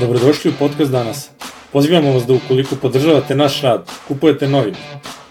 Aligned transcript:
Dobrodošli 0.00 0.50
u 0.50 0.54
podcast 0.58 0.90
danas. 0.90 1.30
Pozivamo 1.72 2.12
vas 2.12 2.26
da 2.26 2.34
ukoliko 2.34 2.76
podržavate 2.76 3.34
naš 3.34 3.62
rad, 3.62 3.90
kupujete 4.08 4.48
novine. 4.48 4.76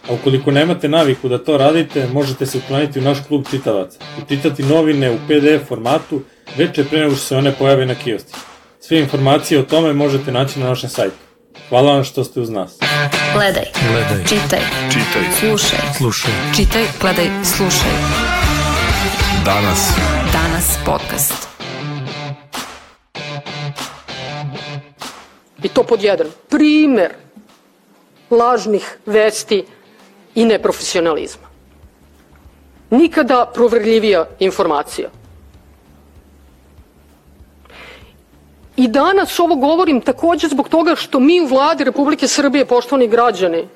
A 0.10 0.14
ukoliko 0.14 0.52
nemate 0.52 0.90
naviku 0.90 1.30
da 1.30 1.38
to 1.38 1.58
radite, 1.58 2.08
možete 2.14 2.46
se 2.46 2.58
ukloniti 2.58 3.00
u 3.00 3.02
naš 3.02 3.18
klub 3.28 3.46
čitavaca 3.52 4.00
i 4.18 4.36
čitati 4.36 4.64
novine 4.64 5.12
u 5.12 5.18
PDF 5.28 5.68
formatu 5.68 6.22
veče 6.58 6.84
pre 6.84 7.00
nego 7.00 7.16
što 7.16 7.26
se 7.26 7.38
one 7.38 7.52
pojave 7.52 7.86
na 7.86 7.96
kioski. 7.96 8.34
Sve 8.80 9.00
informacije 9.00 9.60
o 9.60 9.64
tome 9.64 9.94
možete 9.94 10.32
naći 10.32 10.60
na 10.60 10.70
našem 10.70 10.90
sajtu. 10.90 11.16
Hvala 11.70 11.94
vam 11.94 12.04
što 12.04 12.24
ste 12.24 12.40
uz 12.40 12.50
nas. 12.50 12.78
Gledaj. 13.34 13.66
Gledaj. 13.92 14.24
Čitaj. 14.24 14.60
Čitaj. 14.90 15.24
Slušaj. 15.40 15.80
Slušaj. 15.98 16.32
Čitaj, 16.56 16.84
gledaj, 17.02 17.30
slušaj. 17.44 18.33
Danas. 19.46 19.92
Danas 20.34 20.78
podcast. 20.86 21.48
I 25.64 25.68
to 25.70 25.84
pod 25.84 26.04
jedan. 26.04 26.28
Primer 26.50 27.12
lažnih 28.30 28.98
vesti 29.06 29.66
i 30.36 30.46
neprofesionalizma. 30.46 31.48
Nikada 32.90 33.52
proverljivija 33.54 34.26
informacija. 34.40 35.10
I 38.78 38.88
danas 38.88 39.40
ovo 39.40 39.56
govorim 39.56 40.02
takođe 40.02 40.48
zbog 40.48 40.70
toga 40.70 40.96
što 40.96 41.20
mi 41.20 41.42
u 41.42 41.48
vladi 41.48 41.84
Republike 41.84 42.28
Srbije, 42.28 42.66
poštovani 42.66 43.08
građani, 43.08 43.68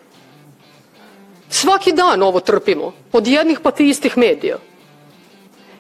svaki 1.50 1.92
dan 1.94 2.23
ovo 2.23 2.40
trpimo 2.40 2.94
od 3.12 3.28
jednih 3.28 3.59
pa 3.64 3.72
ti 3.72 3.90
istih 3.90 4.18
medija. 4.18 4.58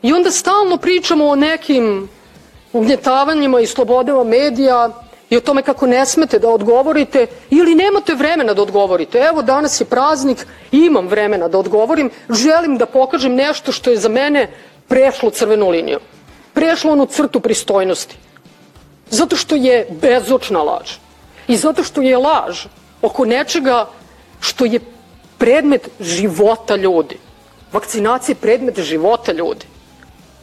I 0.07 0.13
onda 0.13 0.31
stalno 0.31 0.77
pričamo 0.77 1.25
o 1.27 1.35
nekim 1.35 2.09
ugnjetavanjima 2.73 3.59
i 3.59 3.67
slobodama 3.67 4.23
medija 4.23 4.89
i 5.29 5.37
o 5.37 5.41
tome 5.41 5.61
kako 5.61 5.87
ne 5.87 6.05
smete 6.05 6.39
da 6.39 6.49
odgovorite 6.49 7.25
ili 7.49 7.75
nemate 7.75 8.15
vremena 8.15 8.53
da 8.53 8.61
odgovorite. 8.61 9.17
Evo 9.17 9.41
danas 9.41 9.81
je 9.81 9.85
praznik, 9.85 10.45
imam 10.71 11.07
vremena 11.07 11.47
da 11.47 11.59
odgovorim, 11.59 12.09
želim 12.29 12.77
da 12.77 12.85
pokažem 12.85 13.35
nešto 13.35 13.71
što 13.71 13.89
je 13.89 13.97
za 13.97 14.09
mene 14.09 14.47
prešlo 14.87 15.29
crvenu 15.29 15.69
liniju. 15.69 15.99
Prešlo 16.53 16.91
onu 16.91 17.05
crtu 17.05 17.39
pristojnosti. 17.39 18.15
Zato 19.09 19.35
što 19.35 19.55
je 19.55 19.87
bezočna 20.01 20.63
laž. 20.63 20.91
I 21.47 21.57
zato 21.57 21.83
što 21.83 22.01
je 22.01 22.17
laž 22.17 22.65
oko 23.01 23.25
nečega 23.25 23.89
što 24.39 24.65
je 24.65 24.79
predmet 25.37 25.89
života 25.99 26.75
ljudi. 26.75 27.17
Vakcinacija 27.73 28.33
je 28.33 28.41
predmet 28.41 28.79
života 28.79 29.31
ljudi. 29.31 29.65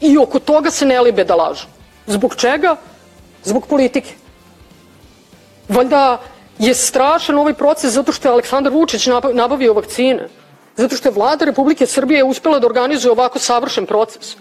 I 0.05 0.19
oko 0.19 0.39
toga 0.39 0.71
se 0.71 0.87
ne 0.87 1.01
libe 1.01 1.25
da 1.25 1.35
lažu. 1.35 1.67
Zbog 2.07 2.37
čega? 2.37 2.77
Zbog 3.45 3.67
politike. 3.67 4.15
Valjda 5.69 6.21
je 6.59 6.75
strašan 6.75 7.39
ovaj 7.39 7.55
proces 7.55 7.93
zato 7.93 8.13
što 8.13 8.29
je 8.29 8.33
Aleksandar 8.33 8.73
Vučić 8.73 9.09
nabavio 9.33 9.75
vakcine. 9.75 10.29
Zato 10.77 10.97
što 10.97 11.09
je 11.09 11.13
vlada 11.13 11.45
Republike 11.45 11.87
Srbije 11.87 12.25
uspela 12.25 12.59
da 12.59 12.67
organizuje 12.67 13.13
ovako 13.13 13.39
savršen 13.39 13.87
proces. 13.87 14.37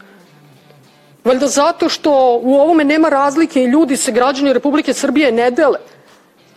Valjda 1.24 1.48
zato 1.48 1.90
što 1.90 2.40
u 2.44 2.56
ovome 2.56 2.84
nema 2.84 3.10
razlike 3.10 3.64
i 3.64 3.72
ljudi 3.72 3.98
se 3.98 4.12
građani 4.12 4.54
Republike 4.54 4.94
Srbije 4.94 5.32
ne 5.32 5.52
dele, 5.52 5.80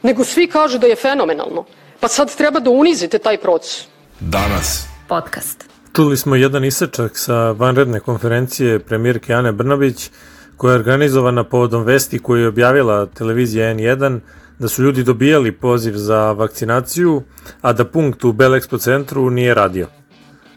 nego 0.02 0.24
svi 0.24 0.46
kažu 0.46 0.78
da 0.78 0.86
je 0.86 0.96
fenomenalno. 0.96 1.64
Pa 2.00 2.08
sad 2.08 2.34
treba 2.36 2.60
da 2.60 2.70
unizite 2.70 3.18
taj 3.18 3.38
proces. 3.38 3.86
Danas. 4.20 4.84
Podcast. 5.08 5.75
Čuli 5.96 6.16
smo 6.16 6.36
jedan 6.36 6.64
isečak 6.64 7.18
sa 7.18 7.50
vanredne 7.50 8.00
konferencije 8.00 8.78
premijerke 8.78 9.34
Ane 9.34 9.52
Brnabić 9.52 10.10
koja 10.56 10.72
je 10.72 10.78
organizovana 10.78 11.44
povodom 11.44 11.84
vesti 11.84 12.18
koju 12.18 12.42
je 12.42 12.48
objavila 12.48 13.06
televizija 13.06 13.74
N1 13.74 14.18
da 14.58 14.68
su 14.68 14.82
ljudi 14.82 15.02
dobijali 15.02 15.52
poziv 15.52 15.92
za 15.92 16.32
vakcinaciju, 16.32 17.22
a 17.62 17.72
da 17.72 17.84
punkt 17.84 18.24
u 18.24 18.32
Bel 18.32 18.52
Expo 18.52 18.80
centru 18.80 19.30
nije 19.30 19.54
radio. 19.54 19.88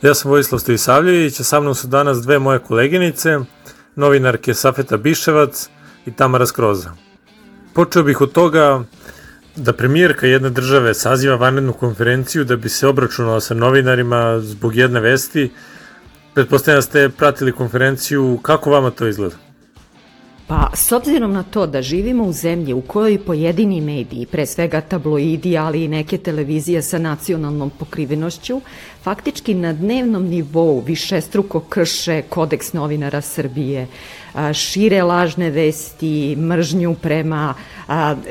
Ja 0.02 0.13
sam 0.13 0.31
Vojislav 0.31 0.59
Stojisavljević, 0.59 1.40
a 1.40 1.44
sa 1.44 1.59
mnom 1.59 1.75
su 1.75 1.88
danas 1.88 2.18
dve 2.18 2.40
moje 2.40 2.59
koleginice, 2.59 3.40
novinarke 3.96 4.53
Safeta 4.53 4.97
Biševac 4.97 5.69
i 6.06 6.12
Tamara 6.12 6.46
Skroza. 6.46 6.92
Počeo 7.74 8.03
bih 8.03 8.22
od 8.22 8.31
toga 8.31 8.84
da 9.59 9.74
premijerka 9.74 10.28
jedne 10.28 10.50
države 10.50 10.94
saziva 10.94 11.36
vanrednu 11.36 11.74
konferenciju 11.74 12.44
da 12.44 12.56
bi 12.56 12.70
se 12.70 12.88
obračunala 12.88 13.42
sa 13.42 13.53
novinarima 13.53 14.40
zbog 14.40 14.75
jedne 14.75 15.00
vesti. 15.00 15.50
Pretpostavljam 16.34 16.78
da 16.78 16.81
ste 16.81 17.09
pratili 17.09 17.52
konferenciju, 17.52 18.40
kako 18.42 18.72
vama 18.72 18.92
to 18.92 19.08
izgleda? 19.08 19.36
Pa, 20.48 20.72
s 20.74 20.92
obzirom 20.92 21.34
na 21.34 21.44
to 21.44 21.68
da 21.68 21.81
živimo 21.81 22.24
u 22.24 22.34
zemlji 22.34 22.74
u 22.74 22.81
kojoj 22.81 23.19
pojedini 23.25 23.81
mediji, 23.81 24.25
pre 24.25 24.46
svega 24.46 24.81
tabloidi, 24.81 25.58
ali 25.58 25.84
i 25.84 25.88
neke 25.88 26.18
televizije 26.18 26.81
sa 26.81 26.98
nacionalnom 26.98 27.69
pokrivenošću, 27.69 28.62
faktički 29.04 29.54
na 29.54 29.74
dnevnom 29.74 30.28
nivou 30.28 30.80
višestruko 30.80 31.60
krše 31.60 32.22
kodeks 32.30 32.74
novinara 32.74 33.22
Srbije, 33.22 33.88
šire 34.54 35.04
lažne 35.04 35.50
vesti, 35.50 36.36
mržnju 36.36 36.96
prema 37.02 37.54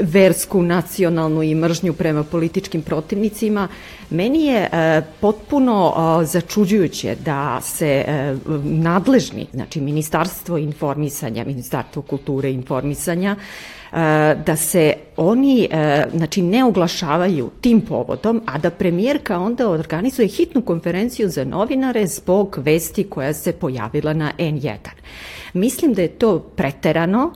versku, 0.01 0.63
nacionalnu 0.63 1.43
i 1.43 1.55
mržnju 1.55 1.93
prema 1.93 2.25
političkim 2.25 2.83
protivnicima, 2.83 3.69
meni 4.11 4.45
je 4.45 4.69
potpuno 5.21 5.95
začuđujuće 6.25 7.17
da 7.25 7.61
se 7.61 8.05
nadležni, 8.65 9.47
znači 9.55 9.81
Ministarstvo 9.81 10.59
informisanja, 10.59 11.45
Ministarstvo 11.45 12.03
kulture 12.03 12.51
i 12.51 12.55
informisanja, 12.55 13.37
da 14.47 14.57
se 14.57 14.95
oni 15.19 15.69
znači 16.15 16.43
ne 16.43 16.65
oglašavaju 16.65 17.51
tim 17.61 17.81
povodom, 17.81 18.43
a 18.47 18.59
da 18.59 18.71
premijerka 18.71 19.39
onda 19.39 19.71
organizuje 19.71 20.29
hitnu 20.29 20.63
konferenciju 20.63 21.29
za 21.29 21.45
novinare 21.45 22.07
zbog 22.07 22.59
vesti 22.63 23.05
koja 23.05 23.33
se 23.33 23.53
pojavila 23.53 24.13
na 24.13 24.33
N1. 24.39 24.77
Mislim 25.53 25.95
da 25.95 26.03
je 26.03 26.09
to 26.09 26.39
preterano, 26.39 27.33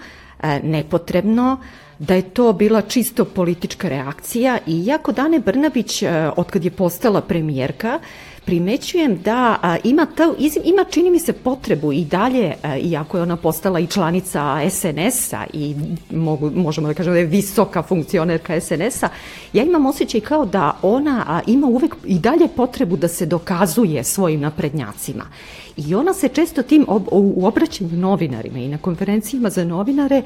nepotrebno, 0.63 1.57
da 1.99 2.15
je 2.15 2.23
to 2.23 2.53
bila 2.53 2.83
čisto 2.83 3.25
politička 3.25 3.89
reakcija 3.89 4.59
i 4.67 4.85
iako 4.85 5.13
Dane 5.13 5.39
Brnabić, 5.39 6.03
otkad 6.37 6.65
je 6.65 6.71
postala 6.71 7.21
premijerka, 7.21 7.99
primećujem 8.45 9.19
da 9.25 9.59
a, 9.63 9.77
ima, 9.85 10.07
ta, 10.07 10.35
ima 10.65 10.85
čini 10.85 11.11
mi 11.11 11.19
se 11.19 11.33
potrebu 11.33 11.93
i 11.93 12.05
dalje, 12.05 12.55
a, 12.63 12.77
iako 12.77 13.17
je 13.17 13.23
ona 13.23 13.37
postala 13.37 13.81
i 13.81 13.87
članica 13.87 14.71
SNS-a 14.71 15.45
i 15.53 15.75
mogu, 16.11 16.51
možemo 16.51 16.89
da 16.89 16.95
kažemo 16.95 17.15
da 17.15 17.19
je 17.19 17.27
visoka 17.27 17.83
funkcionerka 17.83 18.61
SNS-a, 18.61 19.09
ja 19.53 19.65
imam 19.65 19.87
osjećaj 19.87 20.21
kao 20.21 20.47
da 20.47 20.79
ona 20.83 21.25
a, 21.29 21.41
ima 21.47 21.67
uvek 21.67 21.97
i 22.05 22.19
dalje 22.19 22.49
potrebu 22.49 22.97
da 22.97 23.09
se 23.09 23.27
dokazuje 23.27 24.05
svojim 24.05 24.41
naprednjacima. 24.41 25.25
I 25.77 25.95
ona 25.95 26.15
se 26.15 26.29
često 26.29 26.63
tim 26.63 26.85
ob, 26.89 27.03
u 27.11 27.47
obraćanju 27.47 27.97
novinarima 27.97 28.59
i 28.59 28.69
na 28.69 28.79
konferencijama 28.79 29.51
za 29.51 29.65
novinare 29.65 30.23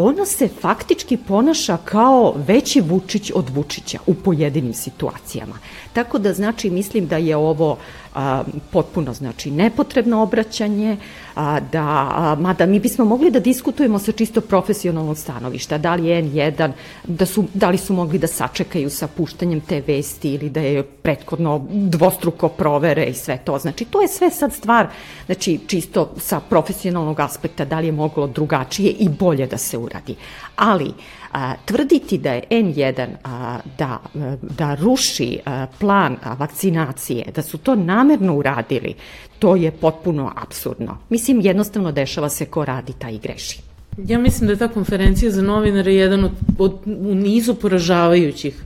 ona 0.00 0.26
se 0.26 0.48
faktički 0.60 1.16
ponaša 1.16 1.76
kao 1.76 2.34
veći 2.46 2.80
Vučić 2.80 3.32
od 3.34 3.50
Vučića 3.54 3.98
u 4.06 4.14
pojedinim 4.14 4.74
situacijama. 4.74 5.58
Tako 5.92 6.18
da 6.18 6.32
znači 6.32 6.70
mislim 6.70 7.06
da 7.06 7.16
je 7.16 7.36
ovo 7.36 7.78
a, 8.18 8.42
potpuno 8.70 9.14
znači 9.14 9.50
nepotrebno 9.50 10.22
obraćanje, 10.22 10.96
a, 11.34 11.60
da, 11.60 12.08
a, 12.14 12.36
mada 12.40 12.66
mi 12.66 12.80
bismo 12.80 13.04
mogli 13.04 13.30
da 13.30 13.40
diskutujemo 13.40 13.98
sa 13.98 14.12
čisto 14.12 14.40
profesionalnog 14.40 15.18
stanovišta, 15.18 15.78
da 15.78 15.94
li 15.94 16.06
je 16.06 16.22
N1, 16.22 16.72
da, 17.04 17.26
su, 17.26 17.44
da 17.54 17.70
li 17.70 17.78
su 17.78 17.94
mogli 17.94 18.18
da 18.18 18.26
sačekaju 18.26 18.90
sa 18.90 19.06
puštanjem 19.06 19.60
te 19.60 19.82
vesti 19.86 20.34
ili 20.34 20.50
da 20.50 20.60
je 20.60 20.82
prethodno 20.82 21.66
dvostruko 21.70 22.48
provere 22.48 23.04
i 23.04 23.14
sve 23.14 23.38
to. 23.44 23.58
Znači 23.58 23.84
to 23.84 24.02
je 24.02 24.08
sve 24.08 24.30
sad 24.30 24.52
stvar, 24.52 24.88
znači 25.26 25.60
čisto 25.66 26.14
sa 26.16 26.40
profesionalnog 26.40 27.20
aspekta 27.20 27.64
da 27.64 27.80
li 27.80 27.86
je 27.86 27.92
moglo 27.92 28.26
drugačije 28.26 28.90
i 28.90 29.08
bolje 29.08 29.46
da 29.46 29.58
se 29.58 29.78
uradi. 29.78 30.16
Ali, 30.56 30.92
a, 31.32 31.54
tvrditi 31.64 32.18
da 32.18 32.32
je 32.32 32.42
N1 32.50 33.06
a, 33.24 33.58
da, 33.78 33.98
da 34.42 34.74
ruši 34.74 35.38
a, 35.46 35.66
plan 35.78 36.16
a, 36.22 36.34
vakcinacije, 36.34 37.24
da 37.34 37.42
su 37.42 37.58
to 37.58 37.74
namerno 38.08 38.36
uradili, 38.36 38.94
to 39.38 39.56
je 39.56 39.70
potpuno 39.70 40.32
absurdno. 40.36 40.98
Mislim, 41.08 41.40
jednostavno 41.40 41.92
dešava 41.92 42.28
se 42.28 42.46
ko 42.46 42.64
radi, 42.64 42.92
taj 42.98 43.14
i 43.14 43.18
greši. 43.18 43.60
Ja 44.06 44.18
mislim 44.18 44.46
da 44.46 44.52
je 44.52 44.58
ta 44.58 44.68
konferencija 44.68 45.30
za 45.30 45.42
novinare 45.42 45.94
jedan 45.94 46.24
od, 46.24 46.32
od 46.58 46.72
u 46.86 47.14
nizu 47.14 47.54
poražavajućih 47.54 48.62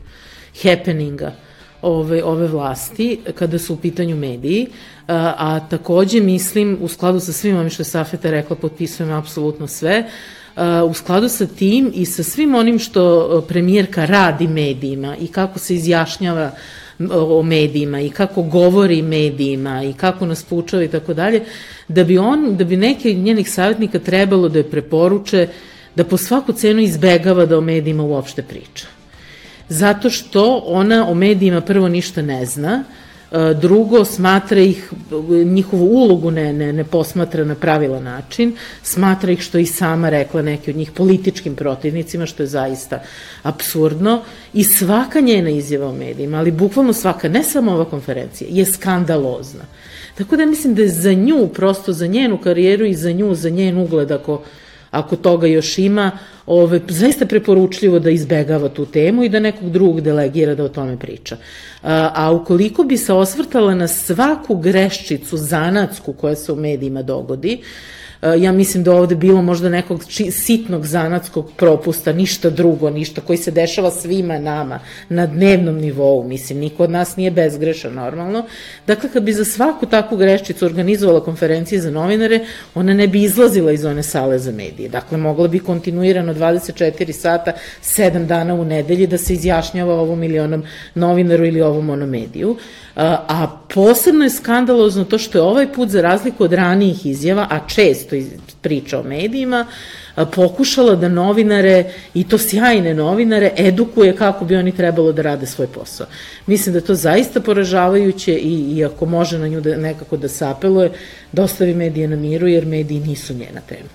happeninga 0.63 1.33
ove, 1.83 2.25
ove 2.25 2.47
vlasti 2.47 3.19
kada 3.35 3.59
su 3.59 3.75
u 3.75 3.77
pitanju 3.77 4.17
mediji, 4.17 4.67
a, 5.09 5.35
a 5.39 5.61
takođe 5.71 6.21
mislim 6.21 6.79
u 6.81 6.89
skladu 6.89 7.21
sa 7.21 7.33
svim 7.33 7.57
ovim 7.57 7.71
što 7.71 7.81
je 7.81 7.85
Safeta 7.85 8.31
rekla, 8.31 8.57
potpisujem 8.57 9.13
apsolutno 9.13 9.67
sve, 9.67 10.05
u 10.89 10.95
skladu 10.95 11.29
sa 11.29 11.47
tim 11.47 11.91
i 11.95 12.07
sa 12.07 12.23
svim 12.23 12.55
onim 12.55 12.79
što 12.79 13.45
premijerka 13.49 14.05
radi 14.05 14.49
medijima 14.49 15.17
i 15.17 15.27
kako 15.27 15.59
se 15.59 15.75
izjašnjava 15.75 16.51
o 17.11 17.43
medijima 17.43 18.01
i 18.01 18.11
kako 18.11 18.43
govori 18.43 19.03
medijima 19.03 19.83
i 19.85 19.93
kako 19.93 20.27
nas 20.27 20.43
pučava 20.43 20.83
i 20.83 20.89
tako 20.89 21.15
dalje, 21.15 21.43
da 21.89 22.05
bi 22.05 22.19
on, 22.19 22.57
da 22.57 22.65
bi 22.65 22.77
neki 22.77 23.11
od 23.11 23.17
njenih 23.17 23.51
savjetnika 23.51 23.99
trebalo 23.99 24.49
da 24.49 24.59
je 24.59 24.71
preporuče 24.71 25.49
da 25.95 26.05
po 26.05 26.17
svaku 26.17 26.53
cenu 26.53 26.81
izbegava 26.81 27.47
da 27.47 27.59
o 27.59 27.61
medijima 27.61 28.03
uopšte 28.03 28.43
priča. 28.43 28.87
Zato 29.69 30.11
što 30.11 30.63
ona 30.67 31.09
o 31.09 31.15
medijima 31.15 31.61
prvo 31.61 31.89
ništa 31.89 32.23
ne 32.23 32.47
zna, 32.47 32.85
E, 32.85 33.12
drugo, 33.61 34.05
smatra 34.05 34.61
ih, 34.61 34.93
njihovu 35.45 35.85
ulogu 35.85 36.31
ne, 36.31 36.53
ne, 36.53 36.73
ne 36.73 36.85
posmatra 36.85 37.45
na 37.45 37.55
pravila 37.55 38.01
način, 38.01 38.57
smatra 38.83 39.33
ih, 39.33 39.41
što 39.41 39.59
i 39.59 39.67
sama 39.67 40.09
rekla, 40.09 40.43
neki 40.43 40.71
od 40.71 40.77
njih 40.77 40.91
političkim 40.91 41.57
protivnicima, 41.57 42.27
što 42.27 42.43
je 42.43 42.47
zaista 42.47 43.03
absurdno, 43.43 44.23
i 44.53 44.65
svaka 44.65 45.21
njena 45.21 45.51
izjava 45.51 45.89
o 45.89 45.95
medijima, 45.95 46.39
ali 46.39 46.51
bukvalno 46.51 46.93
svaka, 46.93 47.29
ne 47.29 47.45
samo 47.45 47.73
ova 47.73 47.85
konferencija, 47.85 48.49
je 48.51 48.65
skandalozna. 48.65 49.65
Tako 50.19 50.37
da 50.37 50.47
mislim 50.47 50.75
da 50.75 50.83
je 50.83 50.89
za 50.89 51.13
nju, 51.13 51.49
prosto 51.49 51.93
za 51.93 52.07
njenu 52.07 52.39
karijeru 52.39 52.85
i 52.85 52.95
za 52.95 53.13
nju, 53.13 53.35
za 53.35 53.51
njen 53.51 53.79
ugled, 53.79 54.11
ako 54.11 54.43
ako 54.93 55.17
toga 55.17 55.47
još 55.47 55.79
ima, 55.79 56.11
ove, 56.47 56.81
zaista 56.89 57.27
preporučljivo 57.27 57.99
da 57.99 58.11
izbegava 58.11 58.69
tu 58.69 58.87
temu 58.87 59.25
i 59.25 59.29
da 59.29 59.41
nekog 59.41 59.71
drugog 59.71 60.01
delegira 60.01 60.55
da 60.55 60.65
o 60.65 60.69
tome 60.69 60.99
priča. 60.99 61.37
A, 61.83 62.11
a 62.15 62.31
ukoliko 62.33 62.85
bi 62.85 62.97
se 62.97 63.13
osvrtala 63.13 63.75
na 63.75 63.89
svaku 63.89 64.57
greščicu 64.57 65.37
zanatsku 65.37 66.13
koja 66.13 66.37
se 66.37 66.53
u 66.53 66.57
medijima 66.57 67.03
dogodi, 67.03 67.63
ja 68.39 68.53
mislim 68.53 68.85
da 68.85 68.93
ovde 68.93 69.15
bilo 69.15 69.43
možda 69.43 69.69
nekog 69.69 70.05
či, 70.05 70.31
sitnog 70.31 70.87
zanatskog 70.87 71.51
propusta, 71.57 72.13
ništa 72.13 72.51
drugo, 72.51 72.91
ništa 72.91 73.21
koji 73.21 73.37
se 73.37 73.51
dešava 73.51 73.91
svima 73.91 74.39
nama 74.39 74.79
na 75.09 75.27
dnevnom 75.27 75.77
nivou, 75.77 76.25
mislim, 76.25 76.59
niko 76.59 76.85
od 76.85 76.91
nas 76.91 77.17
nije 77.17 77.31
bezgrešan 77.31 77.95
normalno. 77.95 78.45
Dakle, 78.87 79.11
kad 79.13 79.23
bi 79.23 79.33
za 79.33 79.45
svaku 79.45 79.87
takvu 79.87 80.17
greščicu 80.17 80.67
organizovala 80.67 81.25
konferencije 81.25 81.81
za 81.81 81.91
novinare, 81.91 82.41
ona 82.75 82.95
ne 82.95 83.09
bi 83.09 83.23
izlazila 83.23 83.73
iz 83.73 83.85
one 83.85 84.03
sale 84.03 84.39
za 84.39 84.53
medije. 84.53 84.89
Dakle, 84.89 85.19
mogla 85.19 85.49
bi 85.49 85.59
kontinuirano 85.59 86.35
24 86.35 87.13
sata, 87.13 87.53
7 87.83 88.27
dana 88.27 88.55
u 88.55 88.65
nedelji 88.65 89.07
da 89.07 89.19
se 89.19 89.33
izjašnjava 89.33 89.95
ovom 89.95 90.23
ili 90.23 90.39
onom 90.39 90.63
novinaru 90.95 91.47
ili 91.47 91.61
ovom 91.61 91.87
monomediju. 91.87 92.57
A 92.97 93.47
posebno 93.75 94.25
je 94.25 94.31
skandalozno 94.31 95.05
to 95.05 95.19
što 95.19 95.39
je 95.39 95.43
ovaj 95.43 95.73
put, 95.73 95.89
za 95.89 96.03
razliku 96.03 96.45
od 96.45 96.53
ranijih 96.53 97.07
izjava, 97.07 97.47
a 97.51 97.61
često 97.69 98.12
priča 98.61 99.01
o 99.01 99.03
medijima, 99.03 99.67
pokušala 100.35 100.95
da 100.95 101.09
novinare, 101.09 101.85
i 102.15 102.25
to 102.29 102.39
sjajne 102.39 102.95
novinare, 102.95 103.53
edukuje 103.57 104.17
kako 104.17 104.45
bi 104.45 104.57
oni 104.57 104.73
trebalo 104.77 105.13
da 105.13 105.23
rade 105.23 105.47
svoj 105.47 105.67
posao. 105.67 106.07
Mislim 106.47 106.73
da 106.75 106.81
to 106.81 106.95
zaista 106.95 107.41
poražavajuće 107.41 108.35
i, 108.35 108.77
i 108.77 108.85
ako 108.85 109.07
može 109.07 109.39
na 109.39 109.49
nju 109.49 109.61
da, 109.61 109.77
nekako 109.77 110.17
da 110.17 110.29
se 110.29 110.47
apeluje, 110.47 110.93
da 111.33 111.43
ostavi 111.43 111.75
medije 111.75 112.09
na 112.09 112.17
miru, 112.17 112.49
jer 112.49 112.67
mediji 112.67 113.01
nisu 113.01 113.35
njena 113.35 113.61
tema. 113.69 113.89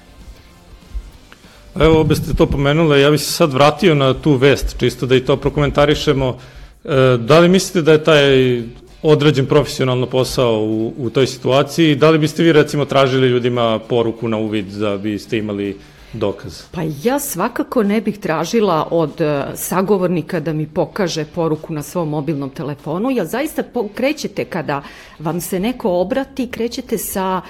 Evo, 1.80 2.00
obe 2.00 2.16
ste 2.16 2.34
to 2.34 2.46
pomenule, 2.46 3.02
ja 3.02 3.12
bih 3.12 3.22
se 3.22 3.32
sad 3.32 3.54
vratio 3.54 3.96
na 3.96 4.14
tu 4.14 4.34
vest, 4.34 4.76
čisto 4.80 5.06
da 5.06 5.16
i 5.16 5.26
to 5.26 5.38
prokomentarišemo. 5.38 6.38
E, 6.86 7.18
da 7.18 7.40
li 7.40 7.50
mislite 7.50 7.82
da 7.82 7.92
je 7.92 8.04
taj 8.04 8.62
odrađen 9.04 9.46
profesionalno 9.46 10.06
posao 10.06 10.64
u, 10.64 10.94
u 10.98 11.10
toj 11.10 11.28
situaciji. 11.28 11.96
Da 11.96 12.10
li 12.10 12.20
biste 12.20 12.44
vi 12.44 12.54
recimo 12.54 12.86
tražili 12.86 13.28
ljudima 13.28 13.80
poruku 13.80 14.28
na 14.28 14.38
uvid 14.38 14.66
da 14.66 14.98
biste 14.98 15.38
imali 15.38 15.78
dokaz? 16.14 16.62
Pa 16.72 16.82
ja 17.04 17.20
svakako 17.20 17.84
ne 17.84 18.02
bih 18.02 18.18
tražila 18.18 18.88
od 18.92 19.22
e, 19.22 19.44
sagovornika 19.56 20.40
da 20.40 20.54
mi 20.54 20.68
pokaže 20.68 21.26
poruku 21.26 21.74
na 21.74 21.84
svom 21.84 22.10
mobilnom 22.10 22.50
telefonu. 22.50 23.12
Ja 23.12 23.26
zaista 23.26 23.64
krećete 23.96 24.46
kada 24.46 24.82
vam 25.20 25.42
se 25.42 25.60
neko 25.60 25.90
obrati, 25.92 26.48
krećete 26.48 26.98
sa 26.98 27.42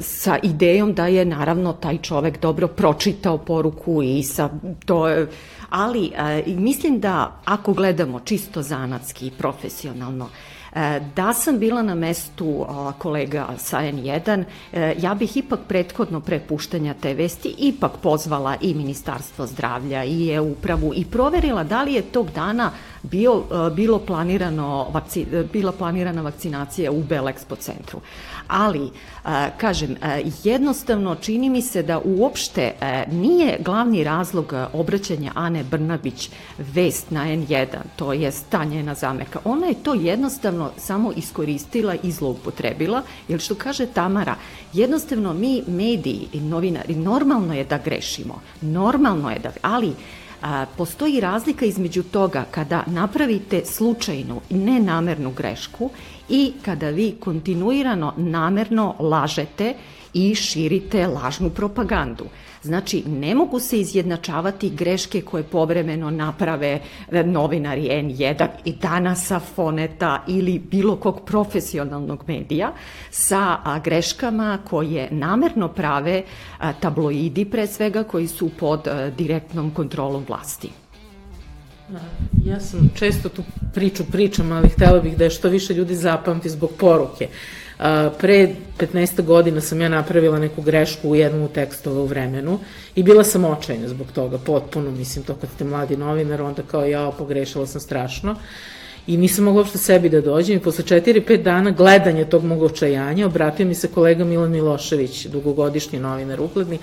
sa 0.00 0.38
idejom 0.42 0.94
da 0.94 1.06
je 1.06 1.24
naravno 1.24 1.72
taj 1.72 1.98
čovek 1.98 2.40
dobro 2.40 2.68
pročitao 2.68 3.38
poruku 3.38 4.02
i 4.02 4.22
sa 4.22 4.50
to 4.86 5.26
ali 5.70 6.12
mislim 6.46 7.00
da 7.00 7.40
ako 7.44 7.72
gledamo 7.72 8.20
čisto 8.20 8.62
zanatski 8.62 9.26
i 9.26 9.30
profesionalno 9.30 10.28
E, 10.28 10.51
da 11.14 11.32
sam 11.32 11.58
bila 11.58 11.82
na 11.82 11.94
mestu 11.94 12.66
kolega 12.98 13.48
sa 13.58 13.78
N1, 13.78 14.44
e, 14.72 14.94
ja 14.98 15.14
bih 15.14 15.36
ipak 15.36 15.60
prethodno 15.68 16.20
prepuštanja 16.20 16.94
te 16.94 17.14
vesti 17.14 17.54
ipak 17.58 17.92
pozvala 18.02 18.56
i 18.60 18.74
Ministarstvo 18.74 19.46
zdravlja 19.46 20.04
i 20.04 20.26
je 20.26 20.40
upravu 20.40 20.92
i 20.94 21.04
proverila 21.04 21.64
da 21.64 21.82
li 21.82 21.92
je 21.92 22.02
tog 22.02 22.30
dana 22.30 22.70
bio, 23.02 23.42
e, 23.50 23.74
bilo 23.74 23.98
planirano, 23.98 24.86
vakci, 24.92 25.26
bila 25.52 25.72
planirana 25.72 26.22
vakcinacija 26.22 26.92
u 26.92 27.02
Belexpo 27.02 27.58
centru 27.58 28.00
ali 28.48 28.90
kažem, 29.56 29.96
jednostavno 30.44 31.14
čini 31.14 31.50
mi 31.50 31.62
se 31.62 31.82
da 31.82 32.00
uopšte 32.04 32.72
nije 33.10 33.58
glavni 33.60 34.04
razlog 34.04 34.52
obraćanja 34.72 35.32
Ane 35.34 35.64
Brnabić 35.64 36.30
vest 36.58 37.10
na 37.10 37.24
N1, 37.24 37.66
to 37.96 38.12
je 38.12 38.30
ta 38.48 38.64
njena 38.64 38.94
zamerka. 38.94 39.38
Ona 39.44 39.66
je 39.66 39.74
to 39.74 39.94
jednostavno 39.94 40.61
samo 40.76 41.12
iskoristila 41.12 41.94
i 42.02 42.12
zloupotrebila, 42.12 43.02
jer 43.28 43.40
što 43.40 43.54
kaže 43.54 43.86
Tamara, 43.86 44.36
jednostavno 44.72 45.34
mi 45.34 45.62
mediji 45.66 46.28
i 46.32 46.40
novinari, 46.40 46.94
normalno 46.94 47.54
je 47.54 47.64
da 47.64 47.78
grešimo, 47.78 48.40
normalno 48.60 49.30
je 49.30 49.38
da, 49.38 49.50
ali 49.62 49.92
a, 50.42 50.66
postoji 50.76 51.20
razlika 51.20 51.64
između 51.64 52.02
toga 52.02 52.44
kada 52.50 52.82
napravite 52.86 53.62
slučajnu, 53.64 54.40
nenamernu 54.50 55.32
grešku 55.32 55.90
i 56.28 56.52
kada 56.62 56.88
vi 56.88 57.14
kontinuirano 57.20 58.14
namerno 58.16 58.94
lažete 58.98 59.74
i 60.14 60.34
širite 60.34 61.06
lažnu 61.06 61.50
propagandu. 61.50 62.24
Znači, 62.62 63.02
ne 63.06 63.34
mogu 63.34 63.60
se 63.60 63.80
izjednačavati 63.80 64.70
greške 64.70 65.20
koje 65.20 65.42
povremeno 65.42 66.10
naprave 66.10 66.80
e, 67.10 67.24
novinari 67.24 67.82
N1 67.82 68.48
i 68.64 68.72
danasa 68.72 69.40
Foneta 69.40 70.24
ili 70.28 70.58
bilo 70.58 70.96
kog 70.96 71.20
profesionalnog 71.26 72.24
medija 72.26 72.72
sa 73.10 73.56
greškama 73.84 74.58
koje 74.70 75.08
namerno 75.10 75.68
prave 75.68 76.22
tabloidi 76.80 77.44
pre 77.44 77.66
svega 77.66 78.04
koji 78.04 78.28
su 78.28 78.50
pod 78.58 78.86
e, 78.86 79.10
direktnom 79.16 79.70
kontrolom 79.70 80.24
vlasti. 80.28 80.70
Ja 82.44 82.60
sam 82.60 82.90
često 82.94 83.28
tu 83.28 83.42
priču 83.74 84.04
pričam, 84.12 84.52
ali 84.52 84.68
htela 84.68 85.00
bih 85.00 85.16
da 85.16 85.24
je 85.24 85.30
što 85.30 85.48
više 85.48 85.74
ljudi 85.74 85.94
zapamti 85.94 86.48
zbog 86.48 86.70
poruke. 86.78 87.28
Pre 88.18 88.48
15 88.78 89.22
godina 89.22 89.60
sam 89.60 89.80
ja 89.80 89.88
napravila 89.88 90.38
neku 90.38 90.62
grešku 90.62 91.08
u 91.08 91.16
jednom 91.16 91.48
tekstova 91.48 92.00
u 92.00 92.06
vremenu 92.06 92.58
i 92.94 93.02
bila 93.02 93.24
sam 93.24 93.44
očajna 93.44 93.88
zbog 93.88 94.12
toga, 94.12 94.38
potpuno, 94.38 94.90
mislim, 94.90 95.24
to 95.24 95.34
kad 95.34 95.50
ste 95.50 95.64
mladi 95.64 95.96
novinar, 95.96 96.42
onda 96.42 96.62
kao 96.62 96.84
ja 96.84 97.10
pogrešila 97.18 97.66
sam 97.66 97.80
strašno 97.80 98.36
i 99.06 99.16
nisam 99.16 99.44
mogla 99.44 99.60
uopšte 99.60 99.78
sebi 99.78 100.08
da 100.08 100.20
dođem 100.20 100.56
i 100.56 100.60
posle 100.60 100.84
4-5 100.84 101.42
dana 101.42 101.70
gledanja 101.70 102.24
tog 102.24 102.44
mog 102.44 102.62
očajanja 102.62 103.26
obratio 103.26 103.66
mi 103.66 103.74
se 103.74 103.88
kolega 103.88 104.24
Milan 104.24 104.50
Milošević, 104.50 105.26
dugogodišnji 105.26 105.98
novinar 105.98 106.40
ugledni 106.40 106.78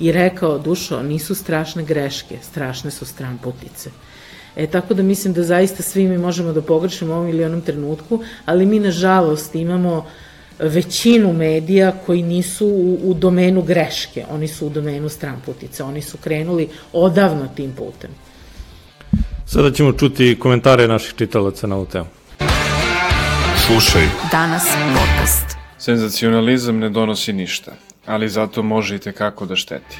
i 0.00 0.12
rekao, 0.12 0.58
dušo, 0.58 1.02
nisu 1.02 1.34
strašne 1.34 1.84
greške, 1.84 2.38
strašne 2.42 2.90
su 2.90 3.06
stramputice. 3.06 3.90
E, 4.56 4.66
tako 4.66 4.94
da 4.94 5.02
mislim 5.02 5.34
da 5.34 5.42
zaista 5.42 5.82
svi 5.82 6.08
mi 6.08 6.18
možemo 6.18 6.52
da 6.52 6.62
pogrešimo 6.62 7.12
u 7.12 7.16
ovom 7.16 7.28
ili 7.28 7.44
onom 7.44 7.60
trenutku, 7.60 8.20
ali 8.44 8.66
mi 8.66 8.78
nažalost 8.78 9.54
imamo 9.54 10.06
većinu 10.60 11.32
medija 11.32 11.92
koji 12.06 12.22
nisu 12.22 12.66
u, 12.66 12.98
u 13.02 13.14
domenu 13.14 13.62
greške, 13.62 14.24
oni 14.30 14.48
su 14.48 14.66
u 14.66 14.70
domenu 14.70 15.08
stramputice, 15.08 15.82
oni 15.82 16.02
su 16.02 16.16
krenuli 16.16 16.68
odavno 16.92 17.48
tim 17.56 17.72
putem. 17.72 18.10
Sada 19.46 19.72
ćemo 19.72 19.92
čuti 19.92 20.36
komentare 20.40 20.88
naših 20.88 21.14
čitalaca 21.16 21.66
na 21.66 21.76
ovu 21.76 21.86
temu. 21.86 22.06
Slušaj. 23.66 24.02
Danas 24.32 24.64
podcast. 24.98 25.56
Senzacionalizam 25.78 26.78
ne 26.78 26.88
donosi 26.88 27.32
ništa, 27.32 27.72
ali 28.06 28.28
zato 28.28 28.62
može 28.62 28.96
i 28.96 28.98
tekako 28.98 29.46
da 29.46 29.56
šteti. 29.56 29.96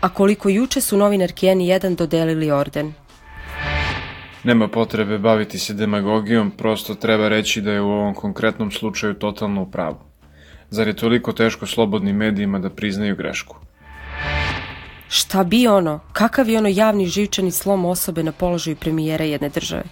A 0.00 0.08
koliko 0.08 0.48
juče 0.48 0.80
su 0.80 0.96
novinarki 0.96 1.46
N1 1.46 1.96
dodelili 1.96 2.50
orden– 2.50 2.92
Nema 4.46 4.68
potrebe 4.68 5.18
baviti 5.18 5.58
se 5.58 5.74
demagogijom, 5.74 6.50
prosto 6.50 6.94
treba 6.94 7.28
reći 7.28 7.60
da 7.60 7.72
je 7.72 7.80
u 7.80 7.90
ovom 7.90 8.14
konkretnom 8.14 8.70
slučaju 8.70 9.14
totalno 9.14 9.62
u 9.62 9.70
pravu. 9.70 9.96
Zar 10.70 10.88
je 10.88 10.96
toliko 10.96 11.32
teško 11.32 11.66
slobodnim 11.66 12.16
medijima 12.16 12.58
da 12.58 12.70
priznaju 12.70 13.16
grešku? 13.16 13.56
Šta 15.08 15.44
bi 15.44 15.66
ono? 15.66 16.00
Kakav 16.12 16.48
je 16.48 16.58
ono 16.58 16.68
javni 16.68 17.06
živčani 17.06 17.50
slom 17.50 17.84
osobe 17.84 18.22
na 18.22 18.32
položaju 18.32 18.76
premijera 18.76 19.24
jedne 19.24 19.48
države? 19.48 19.84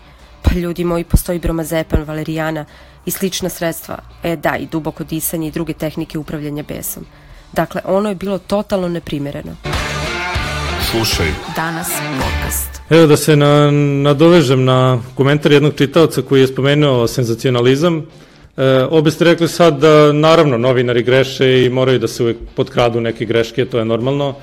Pa 0.42 0.54
ljudi 0.54 0.84
moji, 0.84 1.04
postoji 1.04 1.38
bromazepan, 1.38 2.04
valerijana 2.04 2.64
i 3.06 3.10
slična 3.10 3.48
sredstva. 3.48 3.98
E 4.22 4.36
da, 4.36 4.56
i 4.56 4.66
duboko 4.66 5.04
disanje 5.04 5.48
i 5.48 5.50
druge 5.50 5.72
tehnike 5.72 6.18
upravljanja 6.18 6.64
besom. 6.68 7.06
Dakle, 7.52 7.80
ono 7.84 8.08
je 8.08 8.14
bilo 8.14 8.38
totalno 8.38 8.88
neprimereno. 8.88 9.56
Slušaj. 10.90 11.26
Danas 11.56 11.88
podcast. 12.22 12.80
Evo 12.90 13.06
da 13.06 13.16
se 13.16 13.36
na, 13.36 13.70
nadovežem 14.02 14.64
na 14.64 15.00
komentar 15.14 15.52
jednog 15.52 15.74
čitaoca 15.74 16.22
koji 16.22 16.40
je 16.40 16.46
spomenuo 16.46 17.06
senzacionalizam. 17.06 18.06
E, 18.56 18.84
obe 18.90 19.10
ste 19.10 19.24
rekli 19.24 19.48
sad 19.48 19.78
da 19.78 20.12
naravno 20.12 20.58
novinari 20.58 21.02
greše 21.02 21.64
i 21.64 21.68
moraju 21.68 21.98
da 21.98 22.08
se 22.08 22.22
uvek 22.22 22.36
potkradu 22.54 23.00
neke 23.00 23.24
greške, 23.24 23.64
to 23.64 23.78
je 23.78 23.84
normalno, 23.84 24.34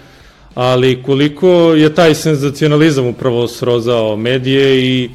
ali 0.56 1.04
koliko 1.04 1.48
je 1.74 1.96
taj 1.96 2.16
senzacionalizam 2.16 3.08
upravo 3.08 3.48
srozao 3.48 4.16
medije 4.16 4.86
i 4.86 5.10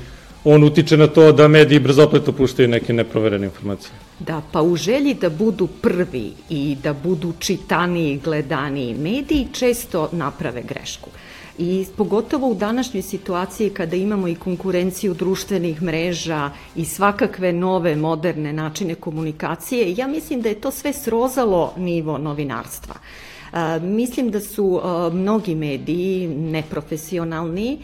on 0.45 0.65
utiče 0.65 0.97
na 0.97 1.07
to 1.07 1.33
da 1.33 1.49
mediji 1.49 1.79
brzopleto 1.79 2.33
puštaju 2.33 2.69
neke 2.69 2.93
neproverene 2.93 3.47
informacije. 3.47 4.06
Da, 4.19 4.43
pa 4.53 4.63
u 4.63 4.77
želji 4.77 5.15
da 5.15 5.31
budu 5.31 5.67
prvi 5.67 6.33
i 6.51 6.77
da 6.83 6.93
budu 6.93 7.33
čitaniji, 7.39 8.21
gledaniji 8.25 8.95
mediji 8.95 9.49
često 9.53 10.09
naprave 10.13 10.63
grešku. 10.63 11.11
I 11.59 11.87
pogotovo 11.97 12.49
u 12.49 12.55
današnjoj 12.55 13.03
situaciji 13.03 13.71
kada 13.71 13.97
imamo 13.97 14.29
i 14.29 14.35
konkurenciju 14.35 15.15
društvenih 15.15 15.83
mreža 15.83 16.51
i 16.77 16.85
svakakve 16.85 17.53
nove 17.53 17.97
moderne 17.97 18.53
načine 18.53 18.95
komunikacije, 18.95 19.95
ja 19.97 20.07
mislim 20.07 20.41
da 20.41 20.49
je 20.49 20.61
to 20.61 20.71
sve 20.71 20.93
srozalo 20.93 21.73
nivo 21.77 22.19
novinarstva. 22.19 22.95
Mislim 23.83 24.31
da 24.31 24.41
su 24.41 24.81
mnogi 25.13 25.55
mediji 25.55 26.29
neprofesionalni, 26.29 27.79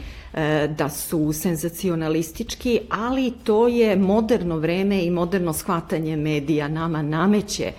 da 0.76 0.88
su 0.88 1.32
senzacionalistički, 1.32 2.80
ali 2.90 3.32
to 3.44 3.68
je 3.68 3.96
moderno 3.96 4.56
vreme 4.56 5.04
i 5.04 5.10
moderno 5.10 5.52
shvatanje 5.52 6.16
medija 6.16 6.68
nama 6.68 7.02
nameće 7.02 7.72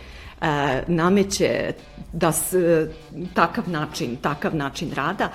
nameće 0.88 1.74
da 2.14 2.32
s, 2.32 2.54
takav 3.34 3.70
način, 3.70 4.16
takav 4.22 4.56
način 4.56 4.92
rada, 4.96 5.30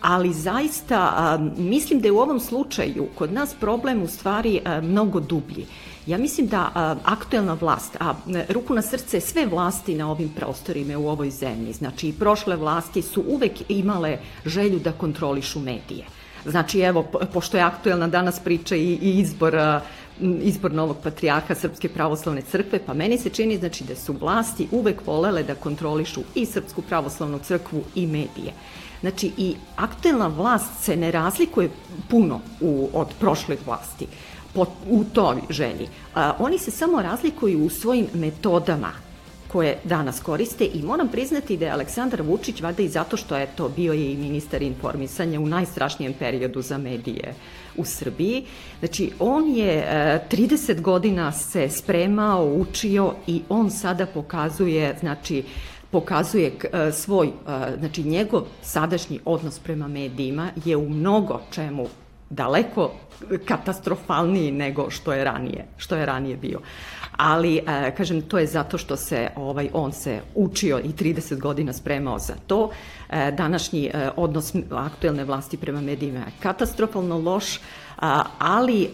ali 0.00 0.32
zaista 0.32 1.38
mislim 1.56 2.00
da 2.00 2.08
je 2.08 2.12
u 2.12 2.18
ovom 2.18 2.40
slučaju 2.40 3.06
kod 3.14 3.32
nas 3.32 3.54
problem 3.60 4.02
u 4.02 4.06
stvari 4.06 4.60
mnogo 4.82 5.20
dublji. 5.20 5.66
Ja 6.06 6.18
mislim 6.18 6.46
da 6.46 6.70
aktuelna 7.04 7.54
vlast, 7.60 7.96
a 8.00 8.14
ruku 8.48 8.74
na 8.74 8.82
srce 8.82 9.20
sve 9.20 9.46
vlasti 9.46 9.94
na 9.94 10.10
ovim 10.10 10.28
prostorima 10.28 10.98
u 10.98 11.08
ovoj 11.08 11.30
zemlji, 11.30 11.72
znači 11.72 12.08
i 12.08 12.12
prošle 12.12 12.56
vlasti 12.56 13.02
su 13.02 13.24
uvek 13.28 13.52
imale 13.68 14.18
želju 14.46 14.78
da 14.78 14.92
kontrolišu 14.92 15.60
medije. 15.60 16.04
Znači, 16.46 16.80
evo, 16.80 17.02
pošto 17.32 17.56
je 17.56 17.62
aktuelna 17.62 18.08
danas 18.08 18.40
priča 18.40 18.76
i, 18.76 18.98
i 19.02 19.18
izbor 19.20 19.80
izbor 20.20 20.72
novog 20.72 20.96
patrijarha 21.02 21.54
Srpske 21.54 21.88
pravoslavne 21.88 22.42
crkve, 22.42 22.78
pa 22.86 22.94
meni 22.94 23.18
se 23.18 23.30
čini 23.30 23.58
znači 23.58 23.84
da 23.84 23.96
su 23.96 24.12
vlasti 24.20 24.68
uvek 24.70 25.06
volele 25.06 25.42
da 25.42 25.54
kontrolišu 25.54 26.20
i 26.34 26.46
Srpsku 26.46 26.82
pravoslavnu 26.82 27.38
crkvu 27.38 27.82
i 27.94 28.06
medije. 28.06 28.52
Znači 29.00 29.32
i 29.36 29.54
aktuelna 29.76 30.26
vlast 30.26 30.82
se 30.82 30.96
ne 30.96 31.10
razlikuje 31.10 31.70
puno 32.10 32.40
u, 32.60 32.88
od 32.92 33.08
prošle 33.20 33.56
vlasti 33.66 34.06
po, 34.54 34.66
u 34.88 35.04
toj 35.04 35.36
želji. 35.50 35.88
A, 36.14 36.34
oni 36.38 36.58
se 36.58 36.70
samo 36.70 37.02
razlikuju 37.02 37.66
u 37.66 37.70
svojim 37.70 38.06
metodama 38.14 38.92
koje 39.52 39.78
danas 39.84 40.20
koriste 40.20 40.64
i 40.74 40.82
moram 40.82 41.08
priznati 41.08 41.56
da 41.56 41.64
je 41.64 41.72
Aleksandar 41.72 42.22
Vučić, 42.22 42.60
vada 42.60 42.82
i 42.82 42.88
zato 42.88 43.16
što 43.16 43.36
je 43.36 43.46
to 43.56 43.68
bio 43.68 43.92
je 43.92 44.12
i 44.12 44.16
ministar 44.16 44.62
informisanja 44.62 45.40
u 45.40 45.46
najstrašnijem 45.46 46.14
periodu 46.18 46.62
za 46.62 46.78
medije 46.78 47.34
u 47.76 47.84
Srbiji. 47.84 48.44
Znači, 48.78 49.10
on 49.18 49.48
je 49.48 49.86
30 50.30 50.80
godina 50.80 51.32
se 51.32 51.68
spremao, 51.68 52.54
učio 52.54 53.14
i 53.26 53.42
on 53.48 53.70
sada 53.70 54.06
pokazuje, 54.06 54.96
znači, 55.00 55.44
pokazuje 55.90 56.52
e, 56.72 56.92
svoj, 56.92 57.26
e, 57.26 57.32
znači 57.78 58.02
njegov 58.02 58.42
sadašnji 58.62 59.20
odnos 59.24 59.58
prema 59.58 59.88
medijima 59.88 60.50
je 60.64 60.76
u 60.76 60.88
mnogo 60.88 61.40
čemu 61.50 61.86
daleko 62.30 62.92
katastrofalniji 63.44 64.52
nego 64.52 64.90
što 64.90 65.12
je 65.12 65.24
ranije, 65.24 65.66
što 65.76 65.96
je 65.96 66.06
ranije 66.06 66.36
bio. 66.36 66.60
Ali, 67.16 67.56
e, 67.56 67.94
kažem, 67.96 68.22
to 68.22 68.38
je 68.38 68.46
zato 68.46 68.78
što 68.78 68.96
se 68.96 69.28
ovaj, 69.36 69.68
on 69.72 69.92
se 69.92 70.20
učio 70.34 70.78
i 70.78 70.88
30 70.88 71.38
godina 71.38 71.72
spremao 71.72 72.18
za 72.18 72.34
to. 72.46 72.70
Današnji 73.36 73.90
odnos 74.16 74.54
aktuelne 74.70 75.24
vlasti 75.24 75.56
prema 75.56 75.80
medijima 75.80 76.18
je 76.18 76.32
katastrofalno 76.40 77.18
loš, 77.18 77.58
ali, 78.38 78.90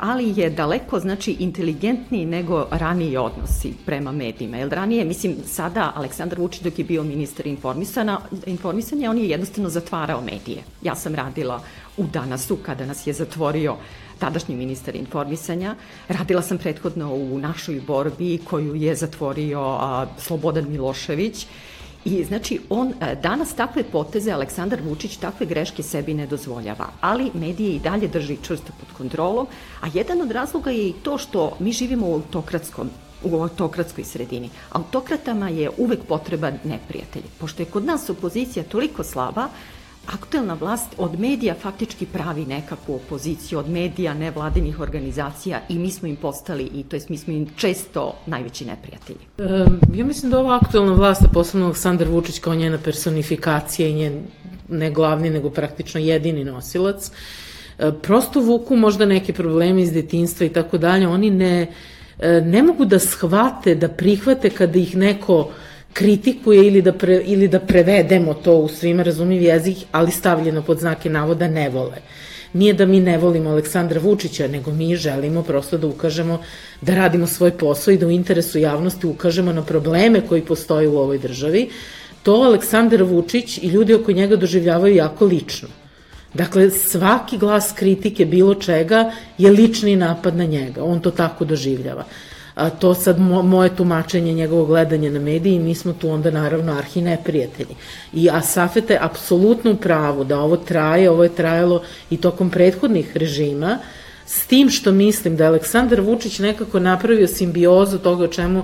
ali 0.00 0.40
je 0.40 0.50
daleko 0.50 1.00
znači 1.00 1.36
inteligentniji 1.38 2.26
nego 2.26 2.66
raniji 2.70 3.16
odnosi 3.16 3.74
prema 3.86 4.12
medijima. 4.12 4.56
Jer 4.56 4.68
ranije, 4.68 5.04
mislim, 5.04 5.36
sada 5.46 5.92
Aleksandar 5.94 6.38
Vučić 6.38 6.62
dok 6.62 6.78
je 6.78 6.84
bio 6.84 7.02
ministar 7.02 7.46
informisana, 7.46 8.20
informisanja, 8.46 9.10
on 9.10 9.18
je 9.18 9.28
jednostavno 9.28 9.70
zatvarao 9.70 10.20
medije. 10.20 10.62
Ja 10.82 10.94
sam 10.94 11.14
radila 11.14 11.62
u 11.96 12.04
Danasu 12.12 12.56
kada 12.56 12.86
nas 12.86 13.06
je 13.06 13.12
zatvorio 13.12 13.76
tadašnji 14.18 14.56
ministar 14.56 14.96
informisanja. 14.96 15.74
Radila 16.08 16.42
sam 16.42 16.58
prethodno 16.58 17.14
u 17.14 17.38
našoj 17.38 17.80
borbi 17.86 18.38
koju 18.38 18.74
je 18.74 18.94
zatvorio 18.94 19.78
Slobodan 20.18 20.70
Milošević 20.70 21.46
I 22.04 22.24
znači 22.24 22.60
on 22.70 22.92
e, 23.00 23.14
danas 23.22 23.54
takve 23.54 23.82
poteze 23.84 24.32
Aleksandar 24.32 24.80
Vučić 24.82 25.16
takve 25.16 25.46
greške 25.46 25.82
sebi 25.82 26.14
ne 26.14 26.26
dozvoljava, 26.26 26.86
ali 27.00 27.30
medije 27.34 27.76
i 27.76 27.80
dalje 27.80 28.08
drži 28.08 28.36
čvrsto 28.42 28.72
pod 28.80 28.96
kontrolom, 28.98 29.46
a 29.80 29.86
jedan 29.94 30.22
od 30.22 30.30
razloga 30.30 30.70
je 30.70 30.88
i 30.88 30.94
to 31.02 31.18
što 31.18 31.56
mi 31.58 31.72
živimo 31.72 32.08
u 32.08 32.14
autokratskom 32.14 32.90
u 33.22 33.42
autokratskoj 33.42 34.04
sredini. 34.04 34.50
Autokratama 34.70 35.48
je 35.48 35.70
uvek 35.76 36.04
potreban 36.08 36.58
neprijatelj. 36.64 37.22
Pošto 37.38 37.62
je 37.62 37.66
kod 37.66 37.84
nas 37.84 38.10
opozicija 38.10 38.64
toliko 38.64 39.04
slaba, 39.04 39.48
aktuelna 40.14 40.54
vlast 40.54 40.94
od 40.98 41.20
medija 41.20 41.54
faktički 41.54 42.06
pravi 42.06 42.44
nekakvu 42.44 42.94
opoziciju, 42.94 43.58
od 43.58 43.68
medija, 43.68 44.14
nevladinih 44.14 44.80
organizacija 44.80 45.60
i 45.68 45.78
mi 45.78 45.90
smo 45.90 46.08
im 46.08 46.16
postali, 46.16 46.62
i 46.74 46.82
to 46.82 46.96
jest 46.96 47.08
mi 47.08 47.18
smo 47.18 47.32
im 47.32 47.46
često 47.56 48.14
najveći 48.26 48.64
neprijatelji. 48.64 49.18
E, 49.38 49.64
ja 49.94 50.04
mislim 50.04 50.30
da 50.30 50.38
ova 50.38 50.58
aktuelna 50.62 50.92
vlast, 50.92 51.22
a 51.22 51.28
posebno 51.28 51.66
Aleksandar 51.66 52.08
Vučić 52.08 52.38
kao 52.38 52.54
njena 52.54 52.78
personifikacija 52.78 53.88
i 53.88 53.94
njen 53.94 54.22
ne 54.68 54.90
glavni, 54.90 55.30
nego 55.30 55.50
praktično 55.50 56.00
jedini 56.00 56.44
nosilac, 56.44 57.10
e, 57.78 57.92
prosto 58.02 58.40
vuku 58.40 58.76
možda 58.76 59.06
neke 59.06 59.32
probleme 59.32 59.82
iz 59.82 59.92
detinstva 59.92 60.46
i 60.46 60.52
tako 60.52 60.78
dalje, 60.78 61.08
oni 61.08 61.30
ne, 61.30 61.66
e, 62.18 62.40
ne 62.40 62.62
mogu 62.62 62.84
da 62.84 62.98
shvate, 62.98 63.74
da 63.74 63.88
prihvate 63.88 64.50
kada 64.50 64.78
ih 64.78 64.96
neko 64.96 65.50
kritikuje 65.92 66.66
ili 66.66 66.82
da, 66.82 66.92
pre, 66.92 67.22
ili 67.24 67.48
da 67.48 67.60
prevedemo 67.60 68.34
to 68.34 68.56
u 68.56 68.68
svima 68.68 69.02
razumljiv 69.02 69.42
jezik, 69.42 69.76
ali 69.92 70.10
stavljeno 70.10 70.62
pod 70.62 70.78
znake 70.78 71.10
navoda 71.10 71.48
ne 71.48 71.68
vole. 71.68 71.96
Nije 72.52 72.72
da 72.74 72.86
mi 72.86 73.00
ne 73.00 73.18
volimo 73.18 73.50
Aleksandra 73.50 74.00
Vučića, 74.00 74.48
nego 74.48 74.70
mi 74.70 74.96
želimo 74.96 75.42
prosto 75.42 75.78
da 75.78 75.86
ukažemo 75.86 76.40
da 76.80 76.94
radimo 76.94 77.26
svoj 77.26 77.50
posao 77.50 77.92
i 77.92 77.98
da 77.98 78.06
u 78.06 78.10
interesu 78.10 78.58
javnosti 78.58 79.06
ukažemo 79.06 79.52
na 79.52 79.62
probleme 79.62 80.20
koji 80.28 80.42
postoje 80.42 80.88
u 80.88 80.98
ovoj 80.98 81.18
državi. 81.18 81.68
To 82.22 82.32
Aleksandar 82.32 83.02
Vučić 83.02 83.58
i 83.58 83.68
ljudi 83.68 83.94
oko 83.94 84.12
njega 84.12 84.36
doživljavaju 84.36 84.94
jako 84.94 85.24
lično. 85.24 85.68
Dakle, 86.34 86.70
svaki 86.70 87.38
glas 87.38 87.72
kritike 87.72 88.24
bilo 88.26 88.54
čega 88.54 89.12
je 89.38 89.50
lični 89.50 89.96
napad 89.96 90.36
na 90.36 90.44
njega. 90.44 90.84
On 90.84 91.00
to 91.00 91.10
tako 91.10 91.44
doživljava 91.44 92.04
a, 92.58 92.70
to 92.70 92.94
sad 92.94 93.20
mo, 93.20 93.42
moje 93.42 93.76
tumačenje 93.76 94.32
njegovog 94.32 94.66
gledanja 94.68 95.10
na 95.10 95.20
mediji, 95.20 95.58
mi 95.58 95.74
smo 95.74 95.92
tu 95.92 96.10
onda 96.10 96.30
naravno 96.30 96.72
arhi 96.72 97.00
neprijatelji. 97.02 97.76
I 98.12 98.30
a 98.30 98.40
Safete 98.42 98.94
je 98.94 99.00
apsolutno 99.02 99.72
u 99.72 99.76
pravu 99.76 100.24
da 100.24 100.40
ovo 100.40 100.56
traje, 100.56 101.10
ovo 101.10 101.22
je 101.22 101.34
trajalo 101.34 101.82
i 102.10 102.16
tokom 102.16 102.50
prethodnih 102.50 103.16
režima, 103.16 103.78
s 104.26 104.46
tim 104.46 104.70
što 104.70 104.92
mislim 104.92 105.36
da 105.36 105.44
je 105.44 105.48
Aleksandar 105.48 106.00
Vučić 106.00 106.38
nekako 106.38 106.80
napravio 106.80 107.28
simbiozu 107.28 107.98
toga 107.98 108.24
o 108.24 108.28
čemu 108.28 108.62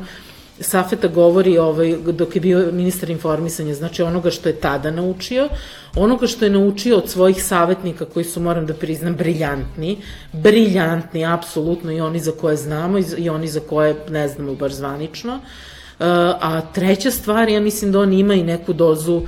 Safeta 0.61 1.09
govori 1.09 1.59
ovaj, 1.59 1.97
dok 2.13 2.35
je 2.35 2.41
bio 2.41 2.73
ministar 2.73 3.11
informisanja, 3.11 3.75
znači 3.75 4.03
onoga 4.03 4.31
što 4.31 4.49
je 4.49 4.57
tada 4.57 4.91
naučio, 4.91 5.49
onoga 5.97 6.27
što 6.27 6.45
je 6.45 6.51
naučio 6.51 6.97
od 6.97 7.11
svojih 7.11 7.45
savjetnika 7.45 8.05
koji 8.05 8.25
su, 8.25 8.41
moram 8.41 8.67
da 8.67 8.75
priznam, 8.75 9.15
briljantni, 9.15 9.99
briljantni, 10.33 11.27
apsolutno, 11.27 11.93
i 11.93 12.01
oni 12.01 12.21
za 12.21 12.33
koje 12.33 12.57
znamo 12.57 12.99
i 13.19 13.29
oni 13.29 13.49
za 13.49 13.61
koje 13.61 13.97
ne 14.09 14.29
znamo 14.29 14.55
baš 14.55 14.73
zvanično. 14.73 15.35
Uh, 15.35 16.07
a 16.41 16.61
treća 16.75 17.11
stvar, 17.11 17.49
ja 17.49 17.61
mislim 17.61 17.93
da 17.93 18.01
on 18.01 18.13
ima 18.13 18.35
i 18.35 18.43
neku 18.43 18.73
dozu 18.73 19.23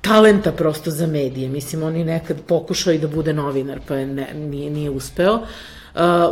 talenta 0.00 0.52
prosto 0.52 0.90
za 0.90 1.06
medije. 1.06 1.48
Mislim, 1.48 1.82
on 1.82 1.96
je 1.96 2.04
nekad 2.04 2.36
pokušao 2.46 2.92
i 2.92 2.98
da 2.98 3.08
bude 3.08 3.32
novinar, 3.32 3.80
pa 3.88 3.94
je 3.94 4.06
ne, 4.06 4.34
nije, 4.34 4.70
nije 4.70 4.90
uspeo. 4.90 5.34
Uh, 5.34 5.48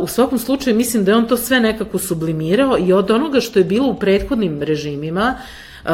u 0.01 0.07
svakom 0.07 0.39
slučaju 0.39 0.77
mislim 0.77 1.05
da 1.05 1.11
je 1.11 1.17
on 1.17 1.29
to 1.29 1.37
sve 1.37 1.61
nekako 1.61 1.99
sublimirao 1.99 2.79
i 2.79 2.93
od 2.93 3.11
onoga 3.11 3.41
što 3.41 3.59
je 3.59 3.65
bilo 3.65 3.89
u 3.89 3.99
prethodnim 3.99 4.63
režimima 4.63 5.35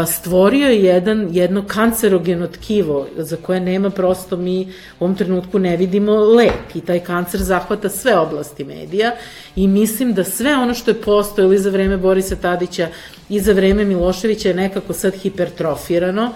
stvorio 0.06 0.68
je 0.68 0.84
jedan, 0.84 1.28
jedno 1.32 1.64
kancerogeno 1.66 2.46
tkivo 2.46 3.06
za 3.16 3.36
koje 3.36 3.60
nema 3.60 3.90
prosto 3.90 4.36
mi 4.36 4.72
u 5.00 5.04
ovom 5.04 5.16
trenutku 5.16 5.58
ne 5.58 5.76
vidimo 5.76 6.16
lek 6.16 6.74
i 6.74 6.80
taj 6.80 7.00
kancer 7.00 7.40
zahvata 7.40 7.88
sve 7.88 8.18
oblasti 8.18 8.64
medija 8.64 9.12
i 9.56 9.68
mislim 9.68 10.14
da 10.14 10.24
sve 10.24 10.56
ono 10.56 10.74
što 10.74 10.90
je 10.90 11.00
postojalo 11.02 11.52
i 11.52 11.58
za 11.58 11.70
vreme 11.70 11.96
Borisa 11.96 12.36
Tadića 12.36 12.88
i 13.28 13.40
za 13.40 13.52
vreme 13.52 13.84
Miloševića 13.84 14.48
je 14.48 14.54
nekako 14.54 14.92
sad 14.92 15.14
hipertrofirano 15.14 16.32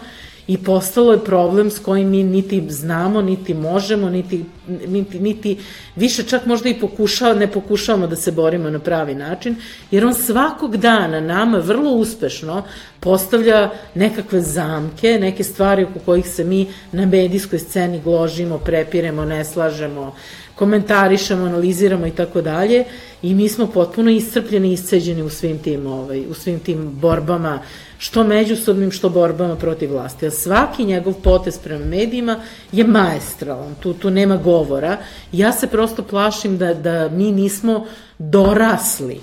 i 0.47 0.59
postalo 0.59 1.13
je 1.13 1.25
problem 1.25 1.71
s 1.71 1.79
kojim 1.79 2.09
mi 2.09 2.23
niti 2.23 2.63
znamo, 2.69 3.23
niti 3.23 3.55
možemo, 3.55 4.11
niti, 4.11 4.45
niti, 4.87 5.21
niti 5.21 5.59
više 5.97 6.23
čak 6.23 6.47
možda 6.47 6.69
i 6.69 6.81
pokušava, 6.81 7.35
ne 7.35 7.47
pokušavamo 7.47 8.07
da 8.07 8.17
se 8.17 8.33
borimo 8.33 8.71
na 8.71 8.79
pravi 8.79 9.15
način, 9.15 9.57
jer 9.91 10.07
on 10.07 10.15
svakog 10.15 10.77
dana 10.77 11.21
nama 11.21 11.59
vrlo 11.59 11.91
uspešno 11.91 12.63
postavlja 13.01 13.71
nekakve 13.95 14.41
zamke, 14.41 15.19
neke 15.21 15.45
stvari 15.45 15.85
oko 15.85 15.99
kojih 15.99 16.29
se 16.29 16.45
mi 16.45 16.67
na 16.93 17.07
medijskoj 17.07 17.59
sceni 17.59 18.01
gložimo, 18.01 18.59
prepiremo, 18.59 19.25
ne 19.25 19.45
slažemo, 19.45 20.15
komentarišemo, 20.55 21.45
analiziramo 21.45 22.07
i 22.07 22.11
tako 22.11 22.41
dalje 22.41 22.85
i 23.23 23.35
mi 23.35 23.49
smo 23.49 23.67
potpuno 23.67 24.11
iscrpljeni 24.11 24.69
i 24.69 24.73
isceđeni 24.73 25.23
u 25.23 25.31
svim 25.31 25.59
tim, 25.59 25.87
ovaj, 25.87 26.27
u 26.27 26.35
svim 26.35 26.61
tim 26.61 26.91
borbama, 27.01 27.59
što 27.99 28.25
međusobnim, 28.25 28.91
što 28.91 29.09
borbama 29.09 29.57
protiv 29.57 29.93
vlasti. 29.93 30.27
A 30.27 30.31
svaki 30.31 30.85
njegov 30.85 31.15
potez 31.15 31.59
prema 31.59 31.85
medijima 31.85 32.41
je 32.73 32.85
maestralan, 32.85 33.75
tu, 33.81 33.93
tu 33.93 34.11
nema 34.11 34.37
govora. 34.37 34.99
Ja 35.33 35.53
se 35.53 35.67
prosto 35.67 36.03
plašim 36.03 36.59
da, 36.59 36.75
da 36.75 37.09
mi 37.09 37.33
nismo 37.33 37.87
dorasli 38.19 39.21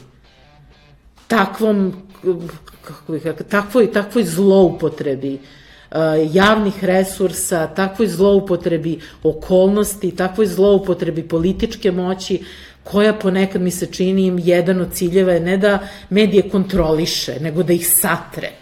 takvom, 1.27 1.93
kako 2.81 3.11
bih, 3.11 3.23
takvoj, 3.49 3.91
takvoj 3.91 4.23
zloupotrebi 4.23 5.33
uh, 5.33 5.60
javnih 6.31 6.83
resursa, 6.83 7.67
takvoj 7.67 8.07
zloupotrebi 8.07 8.99
okolnosti, 9.23 10.15
takvoj 10.15 10.45
zloupotrebi 10.45 11.23
političke 11.27 11.91
moći, 11.91 12.39
koja 12.83 13.13
ponekad 13.13 13.61
mi 13.61 13.71
se 13.71 13.85
čini 13.85 14.25
im 14.25 14.39
jedan 14.39 14.81
od 14.81 14.93
ciljeva 14.93 15.33
je 15.33 15.39
ne 15.39 15.57
da 15.57 15.79
medije 16.09 16.49
kontroliše, 16.49 17.39
nego 17.41 17.63
da 17.63 17.73
ih 17.73 17.87
satre 17.87 18.60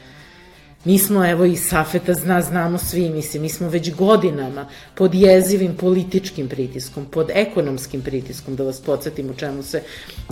Mi 0.86 0.98
smo, 1.00 1.26
evo 1.26 1.46
i 1.46 1.56
Safeta 1.56 2.14
zna, 2.14 2.42
znamo 2.42 2.78
svi, 2.78 3.10
mislim, 3.10 3.42
mi 3.42 3.50
smo 3.50 3.70
već 3.70 3.96
godinama 3.96 4.68
pod 4.96 5.16
jezivim 5.16 5.76
političkim 5.76 6.48
pritiskom, 6.48 7.06
pod 7.06 7.30
ekonomskim 7.34 8.02
pritiskom, 8.02 8.56
da 8.56 8.64
vas 8.64 8.82
podsjetim 8.82 9.30
u 9.30 9.34
čemu 9.34 9.64
se 9.64 9.82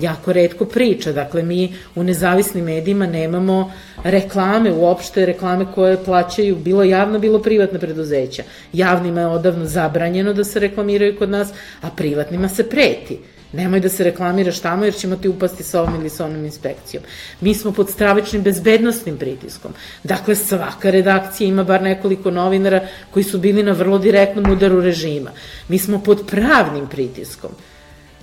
jako 0.02 0.34
redko 0.34 0.66
priča. 0.66 1.12
Dakle, 1.12 1.44
mi 1.44 1.74
u 1.96 2.04
nezavisnim 2.04 2.66
medijima 2.66 3.08
nemamo 3.08 3.74
reklame, 4.04 4.72
uopšte 4.72 5.26
reklame 5.26 5.66
koje 5.76 6.04
plaćaju 6.06 6.56
bilo 6.56 6.84
javno, 6.84 7.20
bilo 7.20 7.42
privatna 7.42 7.80
preduzeća. 7.80 8.44
Javnima 8.74 9.20
je 9.20 9.28
odavno 9.28 9.66
zabranjeno 9.66 10.34
da 10.34 10.44
se 10.44 10.60
reklamiraju 10.60 11.18
kod 11.18 11.30
nas, 11.30 11.50
a 11.82 11.90
privatnima 11.90 12.50
se 12.50 12.70
preti 12.70 13.20
Nemoj 13.54 13.80
da 13.80 13.90
se 13.90 14.04
reklamiraš 14.04 14.60
tamo 14.60 14.86
jer 14.86 14.96
ćemo 14.96 15.16
ti 15.16 15.28
upasti 15.28 15.64
sa 15.64 15.82
ovom 15.82 15.96
ili 15.96 16.10
sa 16.10 16.26
onom 16.26 16.46
inspekcijom. 16.46 17.04
Mi 17.42 17.54
smo 17.54 17.72
pod 17.72 17.90
stravičnim 17.90 18.42
bezbednostnim 18.42 19.18
pritiskom. 19.18 19.74
Dakle, 20.04 20.36
svaka 20.36 20.90
redakcija 20.90 21.48
ima 21.48 21.64
bar 21.64 21.82
nekoliko 21.82 22.32
novinara 22.32 22.82
koji 23.12 23.24
su 23.24 23.40
bili 23.40 23.64
na 23.64 23.72
vrlo 23.72 23.98
direktnom 23.98 24.52
udaru 24.52 24.82
režima. 24.82 25.32
Mi 25.68 25.80
smo 25.80 26.04
pod 26.04 26.28
pravnim 26.28 26.88
pritiskom, 26.88 27.52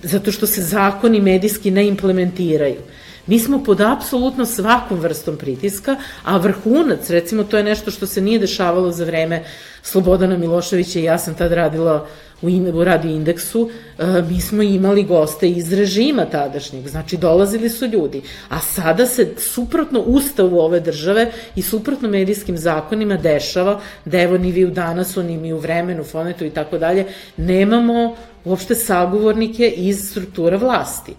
zato 0.03 0.31
što 0.31 0.47
se 0.47 0.61
zakoni 0.61 1.21
medijski 1.21 1.71
ne 1.71 1.87
implementiraju. 1.87 2.81
Mi 3.27 3.39
smo 3.39 3.63
pod 3.63 3.81
apsolutno 3.81 4.45
svakom 4.45 4.99
vrstom 4.99 5.37
pritiska, 5.37 5.95
a 6.23 6.37
vrhunac, 6.37 7.09
recimo, 7.09 7.43
to 7.43 7.57
je 7.57 7.63
nešto 7.63 7.91
što 7.91 8.07
se 8.07 8.21
nije 8.21 8.39
dešavalo 8.39 8.91
za 8.91 9.05
vreme 9.05 9.43
Slobodana 9.81 10.37
Miloševića 10.37 10.99
i 10.99 11.03
ja 11.03 11.17
sam 11.17 11.35
tad 11.35 11.51
radila 11.51 12.07
u, 12.45 12.49
in, 12.49 12.67
u 12.75 12.83
radio 12.83 13.11
indeksu, 13.11 13.69
e, 13.99 14.21
mi 14.29 14.41
smo 14.41 14.63
imali 14.63 15.03
goste 15.03 15.49
iz 15.49 15.73
režima 15.73 16.25
tadašnjeg, 16.25 16.87
znači 16.87 17.17
dolazili 17.17 17.69
su 17.69 17.85
ljudi, 17.85 18.21
a 18.49 18.59
sada 18.59 19.05
se 19.05 19.33
suprotno 19.37 19.99
ustavu 19.99 20.59
ove 20.59 20.79
države 20.79 21.31
i 21.55 21.61
suprotno 21.61 22.09
medijskim 22.09 22.57
zakonima 22.57 23.17
dešava 23.17 23.79
da 24.05 24.21
evo 24.21 24.37
ni 24.37 24.51
vi 24.51 24.65
u 24.65 24.71
danasu, 24.71 25.23
ni 25.23 25.37
mi 25.37 25.53
u 25.53 25.57
vremenu, 25.57 26.03
fonetu 26.03 26.45
i 26.45 26.49
tako 26.49 26.77
dalje, 26.77 27.05
nemamo 27.37 28.15
uopšte 28.45 28.75
sagovornike 28.75 29.69
iz 29.69 30.09
struktura 30.09 30.57
vlasti. 30.57 31.13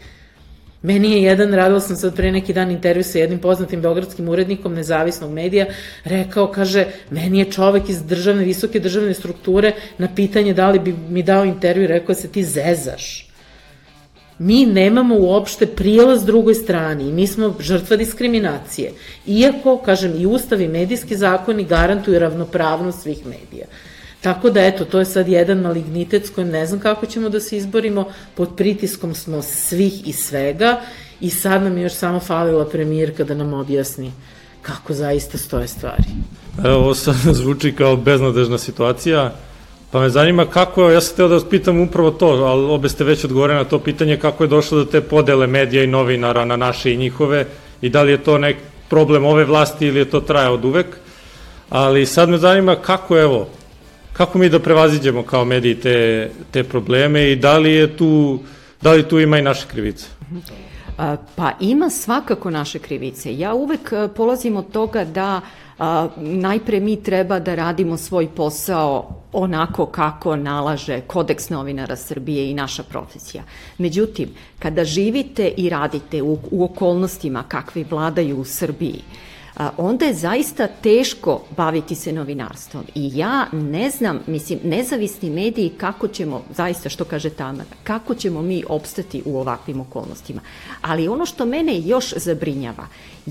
Meni 0.87 1.13
je 1.13 1.23
jedan, 1.23 1.55
radila 1.55 1.81
sam 1.81 1.97
sad 1.97 2.15
pre 2.17 2.31
neki 2.33 2.53
dan 2.55 2.71
intervju 2.71 3.05
sa 3.05 3.19
jednim 3.19 3.39
poznatim 3.43 3.81
beogradskim 3.83 4.29
urednikom 4.29 4.75
nezavisnog 4.75 5.33
medija, 5.33 5.67
rekao, 6.05 6.47
kaže, 6.53 6.85
meni 7.11 7.39
je 7.39 7.51
čovek 7.51 7.89
iz 7.89 8.05
državne, 8.07 8.45
visoke 8.45 8.81
državne 8.81 9.15
strukture 9.15 9.73
na 9.99 10.09
pitanje 10.15 10.55
da 10.55 10.71
li 10.71 10.79
bi 10.79 10.95
mi 11.09 11.23
dao 11.23 11.45
intervju, 11.45 11.87
rekao 11.87 12.15
se 12.15 12.29
ti 12.29 12.45
zezaš. 12.45 13.27
Mi 14.39 14.67
nemamo 14.67 15.17
uopšte 15.19 15.67
prijelaz 15.67 16.25
drugoj 16.25 16.55
strani 16.55 17.09
i 17.09 17.13
mi 17.13 17.27
smo 17.27 17.55
žrtva 17.61 17.97
diskriminacije. 17.97 18.93
Iako, 19.27 19.79
kažem, 19.79 20.15
i 20.21 20.27
ustav 20.27 20.61
i 20.61 20.69
medijski 20.69 21.17
zakoni 21.17 21.65
garantuju 21.65 22.19
ravnopravnost 22.19 23.03
svih 23.03 23.27
medija. 23.27 23.67
Tako 24.27 24.51
da, 24.51 24.65
eto, 24.65 24.85
to 24.85 24.99
je 24.99 25.05
sad 25.05 25.29
jedan 25.29 25.59
malignitet 25.59 26.27
s 26.27 26.31
kojim 26.31 26.49
ne 26.51 26.67
znam 26.67 26.81
kako 26.81 27.07
ćemo 27.07 27.29
da 27.29 27.41
se 27.41 27.57
izborimo, 27.57 28.09
pod 28.35 28.57
pritiskom 28.57 29.15
smo 29.15 29.43
svih 29.43 30.09
i 30.09 30.13
svega. 30.13 30.81
I 31.21 31.31
sad 31.31 31.63
nam 31.63 31.77
je 31.77 31.83
još 31.83 31.93
samo 31.93 32.21
falila 32.21 32.65
premijerka 32.65 33.25
da 33.25 33.35
nam 33.35 33.53
objasni 33.53 34.13
kako 34.63 34.95
zaista 34.95 35.39
stoje 35.39 35.69
stvari. 35.69 36.05
Evo, 36.65 36.77
ovo 36.77 36.95
sad 36.95 37.15
zvuči 37.41 37.73
kao 37.73 37.97
beznadežna 37.97 38.59
situacija, 38.59 39.33
pa 39.91 40.01
me 40.01 40.09
zanima 40.11 40.47
kako, 40.47 40.91
ja 40.91 41.01
sam 41.01 41.17
teo 41.17 41.29
da 41.29 41.35
vas 41.35 41.49
pitam 41.51 41.81
upravo 41.81 42.11
to, 42.11 42.27
ali 42.27 42.65
obe 42.65 42.89
ste 42.89 43.05
već 43.05 43.25
odgovore 43.25 43.55
na 43.55 43.65
to 43.65 43.79
pitanje 43.79 44.17
kako 44.17 44.45
je 44.45 44.49
došlo 44.49 44.79
do 44.79 44.85
te 44.85 45.01
podele 45.01 45.47
medija 45.47 45.85
i 45.85 45.87
novinara 45.87 46.45
na 46.45 46.57
naše 46.57 46.93
i 46.93 46.97
njihove 46.97 47.47
i 47.81 47.89
da 47.89 48.03
li 48.03 48.13
je 48.13 48.25
to 48.25 48.39
nek 48.39 48.57
problem 48.89 49.25
ove 49.25 49.45
vlasti 49.45 49.87
ili 49.87 49.99
je 49.99 50.11
to 50.11 50.21
traja 50.21 50.51
od 50.51 50.65
uvek, 50.65 50.87
ali 51.71 52.07
sad 52.07 52.29
me 52.29 52.39
zanima 52.39 52.77
kako, 52.77 53.19
evo, 53.19 53.49
kako 54.17 54.39
mi 54.39 54.49
da 54.49 54.59
prevaziđemo 54.59 55.23
kao 55.23 55.45
mediji 55.45 55.75
te, 55.75 56.31
te 56.51 56.65
probleme 56.65 57.33
i 57.33 57.37
da 57.37 57.59
li 57.59 57.73
je 57.73 57.97
tu, 57.97 58.39
da 58.83 58.93
li 58.93 59.09
tu 59.09 59.21
ima 59.21 59.39
i 59.39 59.43
naše 59.43 59.67
krivice? 59.69 60.07
Pa 61.37 61.53
ima 61.61 61.91
svakako 61.91 62.51
naše 62.51 62.79
krivice. 62.79 63.39
Ja 63.39 63.55
uvek 63.55 63.93
polazim 64.17 64.57
od 64.57 64.73
toga 64.73 65.05
da 65.05 65.41
a, 65.79 66.09
najpre 66.17 66.81
mi 66.81 67.03
treba 67.03 67.39
da 67.39 67.55
radimo 67.55 67.97
svoj 67.97 68.29
posao 68.37 69.23
onako 69.33 69.87
kako 69.87 70.37
nalaže 70.37 71.01
kodeks 71.01 71.51
novinara 71.51 71.97
Srbije 71.97 72.51
i 72.51 72.55
naša 72.55 72.83
profesija. 72.83 73.43
Međutim, 73.79 74.29
kada 74.59 74.85
živite 74.85 75.49
i 75.57 75.69
radite 75.69 76.23
u, 76.23 76.39
u 76.51 76.65
okolnostima 76.65 77.45
kakvi 77.49 77.85
vladaju 77.91 78.39
u 78.39 78.45
Srbiji, 78.45 79.03
onda 79.77 80.05
je 80.05 80.15
zaista 80.15 80.67
teško 80.67 81.43
baviti 81.57 81.95
se 81.95 82.13
novinarstvom. 82.13 82.85
I 82.95 83.11
ja 83.15 83.47
ne 83.53 83.91
znam, 83.91 84.21
mislim, 84.27 84.59
nezavisni 84.65 85.31
mediji 85.31 85.69
kako 85.69 86.09
ćemo, 86.09 86.43
zaista 86.57 86.89
što 86.89 87.05
kaže 87.05 87.31
Tamara, 87.31 87.65
kako 87.85 88.15
ćemo 88.15 88.43
mi 88.43 88.65
opstati 88.69 89.23
u 89.25 89.39
ovakvim 89.39 89.81
okolnostima. 89.81 90.41
Ali 90.83 91.09
ono 91.09 91.27
što 91.27 91.47
mene 91.47 91.81
još 91.81 92.15
zabrinjava 92.17 92.87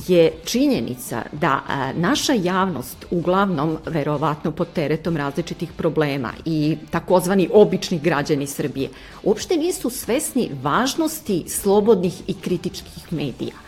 je 0.07 0.31
činjenica 0.45 1.21
da 1.31 1.61
naša 1.95 2.33
javnost, 2.33 3.05
uglavnom 3.11 3.77
verovatno 3.85 4.51
pod 4.51 4.67
teretom 4.73 5.17
različitih 5.17 5.73
problema 5.77 6.31
i 6.45 6.77
takozvani 6.91 7.49
obični 7.53 7.99
građani 7.99 8.47
Srbije, 8.47 8.89
uopšte 9.23 9.57
nisu 9.57 9.89
svesni 9.89 10.51
važnosti 10.61 11.43
slobodnih 11.47 12.21
i 12.27 12.33
kritičkih 12.33 13.13
medija. 13.13 13.64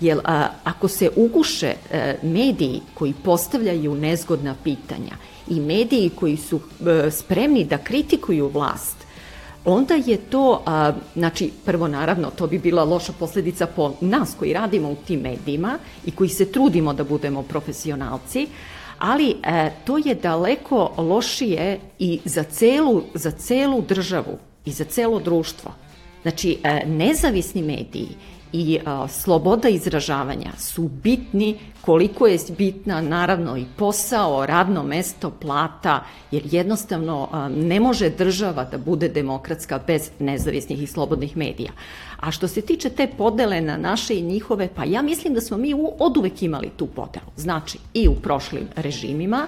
Jer 0.00 0.18
a, 0.24 0.48
ako 0.64 0.88
se 0.88 1.10
uguše 1.16 1.66
a, 1.66 1.96
e, 1.96 2.18
mediji 2.22 2.80
koji 2.94 3.14
postavljaju 3.24 3.94
nezgodna 3.94 4.54
pitanja 4.64 5.16
i 5.48 5.60
mediji 5.60 6.10
koji 6.10 6.36
su 6.36 6.60
a, 6.86 6.90
e, 6.90 7.10
spremni 7.10 7.64
da 7.64 7.78
kritikuju 7.78 8.48
vlast, 8.48 8.96
onda 9.64 9.94
je 9.94 10.16
to, 10.16 10.62
a, 10.66 10.92
znači, 11.14 11.50
prvo 11.64 11.88
naravno, 11.88 12.30
to 12.30 12.46
bi 12.46 12.58
bila 12.58 12.84
loša 12.84 13.12
posledica 13.12 13.66
po 13.66 13.94
nas 14.00 14.34
koji 14.38 14.52
radimo 14.52 14.90
u 14.90 14.96
tim 15.06 15.20
medijima 15.20 15.78
i 16.04 16.10
koji 16.10 16.28
se 16.28 16.52
trudimo 16.52 16.92
da 16.92 17.04
budemo 17.04 17.42
profesionalci, 17.42 18.46
ali 18.98 19.36
e, 19.42 19.70
to 19.84 19.98
je 19.98 20.14
daleko 20.14 20.92
lošije 20.96 21.80
i 21.98 22.20
za 22.24 22.42
celu, 22.42 23.02
za 23.14 23.30
celu 23.30 23.82
državu 23.82 24.38
i 24.64 24.72
za 24.72 24.84
celo 24.84 25.20
društvo. 25.20 25.72
Znači, 26.22 26.58
nezavisni 26.86 27.62
mediji 27.62 28.08
i 28.52 28.78
a, 28.84 29.08
sloboda 29.08 29.68
izražavanja 29.68 30.50
su 30.58 30.88
bitni 31.02 31.58
koliko 31.80 32.26
je 32.26 32.38
bitna 32.58 33.00
naravno 33.00 33.56
i 33.56 33.64
posao, 33.76 34.46
radno 34.46 34.82
mesto, 34.82 35.30
plata, 35.30 36.04
jer 36.30 36.42
jednostavno 36.50 37.28
a, 37.32 37.48
ne 37.48 37.80
može 37.80 38.10
država 38.10 38.64
da 38.64 38.78
bude 38.78 39.08
demokratska 39.08 39.80
bez 39.86 40.10
nezavisnih 40.18 40.82
i 40.82 40.86
slobodnih 40.86 41.36
medija. 41.36 41.72
A 42.20 42.30
što 42.30 42.48
se 42.48 42.60
tiče 42.60 42.90
te 42.90 43.06
podele 43.18 43.60
na 43.60 43.76
naše 43.76 44.18
i 44.18 44.22
njihove, 44.22 44.68
pa 44.74 44.84
ja 44.84 45.02
mislim 45.02 45.34
da 45.34 45.40
smo 45.40 45.56
mi 45.56 45.74
od 45.98 46.16
uvek 46.16 46.42
imali 46.42 46.70
tu 46.76 46.86
podelu. 46.86 47.30
Znači 47.36 47.78
i 47.94 48.08
u 48.08 48.14
prošlim 48.14 48.68
režimima, 48.76 49.46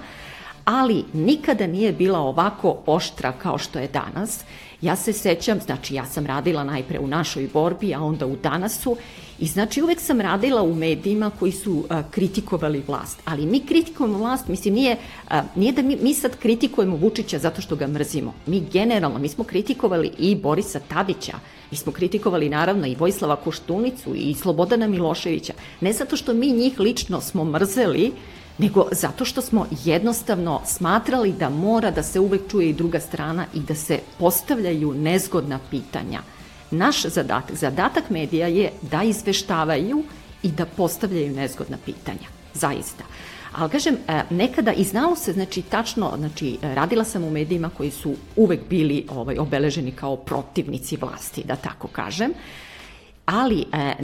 ali 0.64 1.04
nikada 1.12 1.66
nije 1.66 1.92
bila 1.92 2.18
ovako 2.18 2.78
oštra 2.86 3.32
kao 3.32 3.58
što 3.58 3.78
je 3.78 3.88
danas 3.88 4.44
Ja 4.82 4.96
se 4.96 5.12
sećam, 5.12 5.60
znači 5.60 5.94
ja 5.94 6.06
sam 6.06 6.26
radila 6.26 6.64
najpre 6.64 6.98
u 6.98 7.06
našoj 7.06 7.48
borbi, 7.52 7.94
a 7.94 8.00
onda 8.00 8.26
u 8.26 8.36
danasu. 8.36 8.96
I 9.38 9.46
znači 9.46 9.82
uvek 9.82 10.00
sam 10.00 10.20
radila 10.20 10.62
u 10.62 10.74
medijima 10.74 11.30
koji 11.38 11.52
su 11.52 11.84
a, 11.88 12.02
kritikovali 12.10 12.82
vlast, 12.86 13.20
ali 13.24 13.46
mi 13.46 13.60
kritikujemo 13.60 14.18
vlast, 14.18 14.48
mislim 14.48 14.74
nije, 14.74 14.96
a, 15.28 15.42
nije 15.54 15.72
da 15.72 15.82
mi, 15.82 15.96
mi 15.96 16.14
sad 16.14 16.36
kritikujemo 16.38 16.96
Vučića 16.96 17.38
zato 17.38 17.62
što 17.62 17.76
ga 17.76 17.86
mrzimo. 17.86 18.34
Mi 18.46 18.62
generalno, 18.72 19.18
mi 19.18 19.28
smo 19.28 19.44
kritikovali 19.44 20.10
i 20.18 20.34
Borisa 20.34 20.80
Tadića, 20.88 21.32
mi 21.70 21.76
smo 21.76 21.92
kritikovali 21.92 22.48
naravno 22.48 22.86
i 22.86 22.94
Vojislava 22.94 23.36
Koštunicu 23.36 24.14
i 24.14 24.34
Slobodana 24.34 24.86
Miloševića, 24.86 25.52
ne 25.80 25.92
zato 25.92 26.16
što 26.16 26.34
mi 26.34 26.52
njih 26.52 26.80
lično 26.80 27.20
smo 27.20 27.44
mrzeli, 27.44 28.12
nego 28.58 28.88
zato 28.92 29.24
što 29.24 29.42
smo 29.42 29.66
jednostavno 29.84 30.60
smatrali 30.66 31.32
da 31.32 31.48
mora 31.48 31.90
da 31.90 32.02
se 32.02 32.20
uvek 32.20 32.50
čuje 32.50 32.70
i 32.70 32.72
druga 32.72 33.00
strana 33.00 33.46
i 33.54 33.60
da 33.60 33.74
se 33.74 33.98
postavljaju 34.18 34.94
nezgodna 34.94 35.58
pitanja. 35.70 36.20
Naš 36.70 37.02
zadatak, 37.02 37.56
zadatak 37.56 38.10
medija 38.10 38.46
je 38.46 38.70
da 38.82 39.02
izveštavaju 39.02 40.04
i 40.42 40.48
da 40.48 40.66
postavljaju 40.66 41.32
nezgodna 41.32 41.76
pitanja. 41.84 42.28
Zaista. 42.54 43.04
Ali 43.52 43.70
kažem, 43.70 43.96
e, 44.08 44.22
nekada 44.30 44.72
i 44.72 44.84
znalo 44.84 45.16
se, 45.16 45.32
znači 45.32 45.62
tačno, 45.62 46.12
znači 46.18 46.58
radila 46.62 47.04
sam 47.04 47.24
u 47.24 47.30
medijima 47.30 47.70
koji 47.76 47.90
su 47.90 48.14
uvek 48.36 48.60
bili 48.70 49.06
ovaj, 49.10 49.38
obeleženi 49.38 49.92
kao 49.92 50.16
protivnici 50.16 50.96
vlasti, 50.96 51.44
da 51.44 51.56
tako 51.56 51.88
kažem 51.88 52.32
ali, 53.26 53.64
e, 53.72 53.94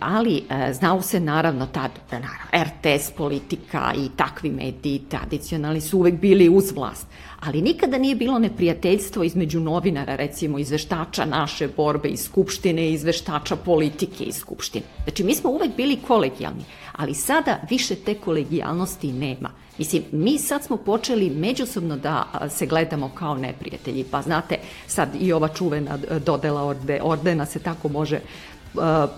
ali 0.00 0.42
e, 0.50 0.72
znalo 0.72 1.02
se 1.02 1.20
naravno 1.20 1.66
tad, 1.66 1.90
naravno, 2.12 2.74
RTS 2.74 3.10
politika 3.10 3.92
i 3.96 4.08
takvi 4.16 4.50
mediji 4.50 5.02
tradicionalni 5.08 5.80
su 5.80 5.98
uvek 5.98 6.14
bili 6.14 6.48
uz 6.48 6.72
vlast, 6.72 7.06
ali 7.40 7.62
nikada 7.62 7.98
nije 7.98 8.14
bilo 8.14 8.38
neprijateljstvo 8.38 9.24
između 9.24 9.60
novinara, 9.60 10.16
recimo 10.16 10.58
izveštača 10.58 11.24
naše 11.24 11.68
borbe 11.76 12.08
iz 12.08 12.24
Skupštine 12.24 12.88
i 12.88 12.92
izveštača 12.92 13.56
politike 13.56 14.24
iz 14.24 14.36
Skupštine. 14.36 14.84
Znači, 15.04 15.24
mi 15.24 15.34
smo 15.34 15.50
uvek 15.50 15.76
bili 15.76 15.98
kolegijalni, 16.06 16.64
ali 16.92 17.14
sada 17.14 17.60
više 17.70 17.94
te 17.94 18.14
kolegijalnosti 18.14 19.12
nema. 19.12 19.50
Mislim, 19.78 20.02
mi 20.12 20.38
sad 20.38 20.64
smo 20.64 20.76
počeli 20.76 21.30
međusobno 21.30 21.96
da 21.96 22.48
se 22.50 22.66
gledamo 22.66 23.10
kao 23.14 23.34
neprijatelji, 23.34 24.04
pa 24.10 24.22
znate, 24.22 24.58
sad 24.86 25.08
i 25.20 25.32
ova 25.32 25.48
čuvena 25.48 25.98
dodela 26.26 26.62
orde, 26.62 27.00
ordena 27.02 27.46
se 27.46 27.58
tako 27.58 27.88
može 27.88 28.20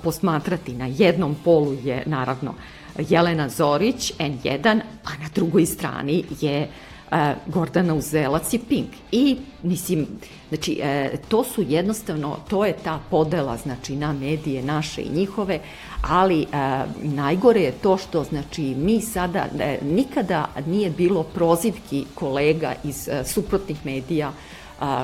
posmatrati. 0.02 0.72
Na 0.72 0.86
jednom 0.86 1.36
polu 1.44 1.72
je 1.72 2.02
naravno 2.06 2.54
Jelena 2.98 3.48
Zorić, 3.48 4.12
N1, 4.18 4.80
a 5.04 5.10
na 5.22 5.28
drugoj 5.34 5.66
strani 5.66 6.24
je 6.40 6.68
Gordana 7.46 7.94
Uzelac 7.94 8.54
i 8.54 8.58
Pink. 8.58 8.88
I, 9.12 9.36
mislim, 9.62 10.06
znači, 10.48 10.80
e, 10.82 11.16
to 11.28 11.44
su 11.44 11.62
jednostavno, 11.62 12.36
to 12.48 12.64
je 12.64 12.76
ta 12.84 13.00
podela, 13.10 13.56
znači, 13.56 13.96
na 13.96 14.12
medije 14.12 14.62
naše 14.62 15.02
i 15.02 15.08
njihove, 15.08 15.60
ali 16.02 16.46
najgore 17.02 17.60
je 17.60 17.72
to 17.72 17.96
što, 17.96 18.24
znači, 18.24 18.62
mi 18.62 19.00
sada, 19.00 19.46
nikada 19.82 20.48
nije 20.66 20.90
bilo 20.90 21.22
prozivki 21.22 22.04
kolega 22.14 22.74
iz 22.84 23.08
suprotnih 23.24 23.86
medija 23.86 24.32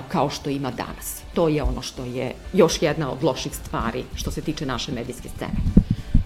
kao 0.09 0.31
što 0.31 0.51
ima 0.51 0.71
danas 0.71 1.27
to 1.37 1.49
je 1.49 1.63
ono 1.63 1.83
što 1.83 2.05
je 2.05 2.33
još 2.53 2.83
jedna 2.83 3.13
od 3.13 3.25
loših 3.25 3.55
stvari 3.55 4.05
što 4.15 4.31
se 4.31 4.41
tiče 4.41 4.67
naše 4.67 4.93
medijske 4.93 5.29
scene. 5.29 5.61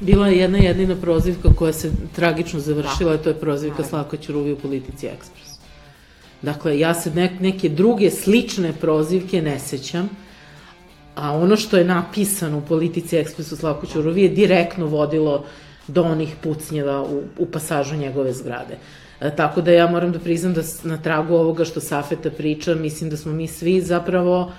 Bila 0.01 0.29
je 0.29 0.39
jedna 0.39 0.59
jedina 0.59 0.97
prozivka 0.97 1.55
koja 1.59 1.73
se 1.73 1.91
tragično 2.17 2.61
završila, 2.61 3.17
da. 3.17 3.23
to 3.23 3.29
je 3.29 3.41
prozivka 3.41 3.85
Slavka 3.85 4.17
Ćuruvi 4.17 4.53
u 4.53 4.59
Politici 4.59 5.07
Ekspres. 5.07 5.59
Dakle, 6.43 6.79
ja 6.79 6.95
se 6.95 7.11
ne, 7.11 7.37
neke 7.41 7.69
druge 7.69 8.11
slične 8.11 8.73
prozivke 8.73 9.43
ne 9.43 9.59
sećam, 9.59 10.09
a 11.15 11.33
ono 11.37 11.57
što 11.57 11.77
je 11.77 11.85
napisano 11.85 12.59
u 12.59 12.67
Politici 12.69 13.17
Ekspres 13.17 13.53
u 13.53 13.57
Slavku 13.57 13.87
Ćuruvi 13.87 14.23
je 14.23 14.29
direktno 14.29 14.87
vodilo 14.87 15.45
do 15.89 16.03
onih 16.03 16.35
pucnjeva 16.43 17.03
u, 17.03 17.23
u 17.39 17.47
pasažu 17.47 17.97
njegove 17.97 18.33
zgrade. 18.33 18.79
E, 19.21 19.37
tako 19.37 19.61
da 19.61 19.73
ja 19.73 19.87
moram 19.87 20.13
da 20.13 20.19
priznam 20.19 20.55
da 20.55 20.63
na 20.83 20.97
tragu 20.97 21.35
ovoga 21.35 21.65
što 21.65 21.81
Safeta 21.81 22.31
priča, 22.31 22.75
mislim 22.75 23.11
da 23.11 23.17
smo 23.17 23.33
mi 23.33 23.47
svi 23.47 23.81
zapravo 23.81 24.53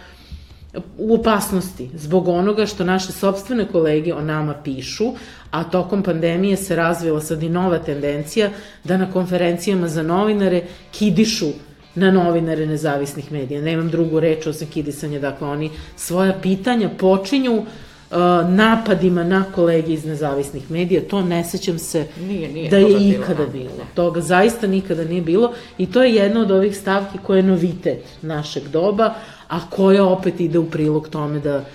u 0.98 1.14
opasnosti 1.14 1.90
zbog 1.94 2.28
onoga 2.28 2.66
što 2.66 2.84
naše 2.84 3.12
sobstvene 3.12 3.68
kolege 3.72 4.14
o 4.14 4.22
nama 4.22 4.54
pišu, 4.64 5.14
a 5.52 5.64
tokom 5.64 6.04
pandemije 6.04 6.58
se 6.58 6.76
razvila 6.76 7.22
sad 7.22 7.44
i 7.44 7.50
nova 7.50 7.80
tendencija 7.80 8.50
da 8.84 8.98
na 8.98 9.12
konferencijama 9.12 9.88
za 9.88 10.04
novinare 10.04 10.64
kidišu 10.92 11.50
na 11.96 12.12
novinare 12.12 12.66
nezavisnih 12.66 13.32
medija. 13.32 13.62
Nemam 13.62 13.90
drugu 13.90 14.20
reč 14.20 14.48
osim 14.48 14.68
kidisanja, 14.68 15.20
dakle 15.20 15.48
oni 15.48 15.70
svoja 15.96 16.34
pitanja 16.42 16.90
počinju 17.00 17.54
uh, 17.54 17.66
napadima 18.50 19.24
na 19.24 19.44
kolege 19.56 19.94
iz 19.94 20.06
nezavisnih 20.06 20.72
medija, 20.72 21.02
to 21.10 21.22
ne 21.22 21.44
sećam 21.44 21.80
se 21.80 22.08
nije, 22.20 22.52
nije 22.52 22.70
da 22.70 22.78
je 22.78 23.10
ikada 23.10 23.46
bilo. 23.46 23.70
bilo. 23.70 23.86
Toga 23.94 24.22
zaista 24.22 24.68
nikada 24.68 25.04
nije 25.04 25.22
bilo 25.22 25.54
i 25.78 25.92
to 25.92 26.04
je 26.04 26.16
jedna 26.16 26.42
od 26.42 26.52
ovih 26.52 26.78
stavki 26.78 27.18
koja 27.24 27.38
je 27.38 27.44
novitet 27.44 28.04
našeg 28.22 28.68
doba, 28.68 29.14
a 29.48 29.70
koja 29.70 30.06
opet 30.06 30.40
ide 30.40 30.60
u 30.60 30.70
prilog 30.70 31.08
tome 31.10 31.40
da 31.40 31.66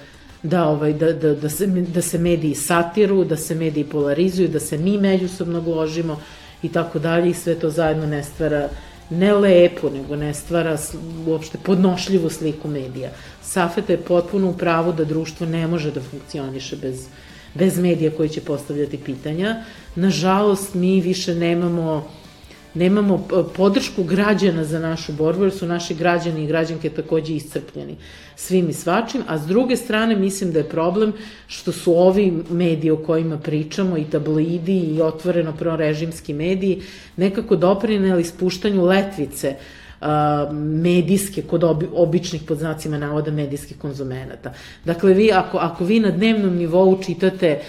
da, 0.43 0.69
ovaj, 0.69 0.93
da, 0.93 1.13
da, 1.13 1.35
da, 1.35 1.49
se, 1.49 1.67
da 1.67 2.03
se 2.03 2.19
mediji 2.19 2.55
satiru, 2.55 3.25
da 3.25 3.37
se 3.37 3.55
mediji 3.55 3.85
polarizuju, 3.85 4.49
da 4.49 4.61
se 4.61 4.79
mi 4.79 4.99
međusobno 4.99 5.61
gložimo 5.61 6.21
i 6.63 6.69
tako 6.69 6.99
dalje 6.99 7.31
i 7.31 7.35
sve 7.35 7.55
to 7.55 7.71
zajedno 7.71 8.07
ne 8.07 8.23
stvara 8.23 8.69
ne 9.11 9.33
lepu, 9.33 9.91
nego 9.91 10.17
ne 10.17 10.35
stvara 10.35 10.79
uopšte 11.27 11.59
podnošljivu 11.59 12.31
sliku 12.31 12.69
medija. 12.69 13.11
Safeta 13.43 13.93
je 13.93 14.01
potpuno 14.01 14.51
u 14.51 14.57
pravu 14.57 14.93
da 14.93 15.05
društvo 15.05 15.47
ne 15.47 15.67
može 15.67 15.91
da 15.91 16.01
funkcioniše 16.01 16.77
bez, 16.77 17.07
bez 17.55 17.79
medija 17.79 18.11
koji 18.11 18.29
će 18.29 18.41
postavljati 18.41 18.99
pitanja. 18.99 19.63
Nažalost, 19.95 20.75
mi 20.75 21.01
više 21.01 21.35
nemamo 21.35 22.09
nemamo 22.77 23.29
podršku 23.57 24.05
građana 24.05 24.65
za 24.65 24.79
našu 24.79 25.13
borbu, 25.13 25.43
jer 25.43 25.53
su 25.53 25.67
naši 25.67 25.95
građani 25.95 26.45
i 26.45 26.47
građanke 26.47 26.91
takođe 26.91 27.35
iscrpljeni 27.35 27.97
svim 28.37 28.69
i 28.69 28.73
svačim, 28.73 29.23
a 29.27 29.39
s 29.39 29.47
druge 29.47 29.77
strane 29.77 30.17
mislim 30.17 30.53
da 30.53 30.59
je 30.59 30.69
problem 30.69 31.13
što 31.47 31.73
su 31.73 31.99
ovi 31.99 32.43
mediji 32.51 32.91
o 32.91 32.97
kojima 32.97 33.39
pričamo 33.39 33.99
i 33.99 34.05
tabloidi 34.05 34.79
i 34.79 35.03
otvoreno 35.03 35.53
prorežimski 35.53 36.35
mediji 36.35 36.83
nekako 37.17 37.57
doprineli 37.57 38.25
spuštanju 38.25 38.85
letvice 38.85 39.57
medijske, 40.53 41.43
kod 41.43 41.65
obi, 41.65 41.89
običnih 41.95 42.43
pod 42.49 42.59
znacima 42.59 42.99
navoda 42.99 43.31
medijskih 43.31 43.79
konzumenata. 43.79 44.53
Dakle, 44.85 45.15
vi, 45.15 45.33
ako, 45.33 45.59
ako 45.59 45.85
vi 45.85 46.01
na 46.01 46.11
dnevnom 46.11 46.57
nivou 46.57 47.03
čitate 47.03 47.61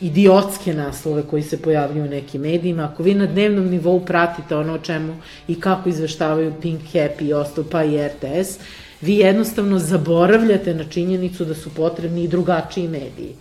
idiotske 0.00 0.74
naslove 0.74 1.22
koji 1.22 1.42
se 1.42 1.62
pojavljuju 1.62 2.04
u 2.04 2.08
nekim 2.08 2.40
medijima, 2.40 2.84
ako 2.92 3.02
vi 3.02 3.14
na 3.14 3.26
dnevnom 3.26 3.68
nivou 3.68 4.00
pratite 4.00 4.56
ono 4.56 4.74
o 4.74 4.78
čemu 4.78 5.16
i 5.48 5.60
kako 5.60 5.88
izveštavaju 5.88 6.52
Pink 6.62 6.80
Happy 6.92 7.22
i 7.22 7.32
ostalo, 7.32 7.66
pa 7.70 7.84
i 7.84 8.08
RTS, 8.08 8.58
vi 9.00 9.16
jednostavno 9.16 9.78
zaboravljate 9.78 10.74
na 10.74 10.84
činjenicu 10.84 11.44
da 11.44 11.54
su 11.54 11.70
potrebni 11.74 12.24
i 12.24 12.28
drugačiji 12.28 12.88
mediji. 12.88 13.34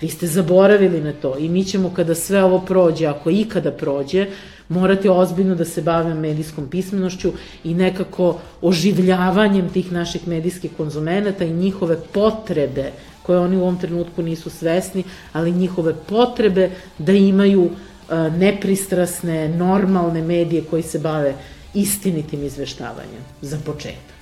Vi 0.00 0.08
ste 0.08 0.26
zaboravili 0.26 1.00
na 1.00 1.12
to 1.12 1.38
i 1.38 1.48
mi 1.48 1.64
ćemo 1.64 1.92
kada 1.94 2.14
sve 2.14 2.42
ovo 2.42 2.60
prođe, 2.60 3.06
ako 3.06 3.30
ikada 3.30 3.70
prođe, 3.70 4.26
morati 4.68 5.08
ozbiljno 5.08 5.54
da 5.54 5.64
se 5.64 5.82
bavimo 5.82 6.20
medijskom 6.20 6.68
pismenošću 6.68 7.32
i 7.64 7.74
nekako 7.74 8.38
oživljavanjem 8.62 9.68
tih 9.68 9.92
naših 9.92 10.28
medijskih 10.28 10.70
konzumenata 10.76 11.44
i 11.44 11.52
njihove 11.52 11.96
potrebe 12.12 12.90
koje 13.22 13.38
oni 13.38 13.56
u 13.56 13.62
ovom 13.62 13.78
trenutku 13.78 14.22
nisu 14.22 14.50
svesni, 14.50 15.04
ali 15.32 15.52
njihove 15.52 15.94
potrebe 15.94 16.70
da 16.98 17.12
imaju 17.12 17.70
e, 17.70 18.30
nepristrasne, 18.30 19.48
normalne 19.48 20.22
medije 20.22 20.64
koji 20.70 20.82
se 20.82 20.98
bave 20.98 21.34
istinitim 21.74 22.44
izveštavanjem, 22.44 23.22
za 23.42 23.58
početak. 23.66 24.20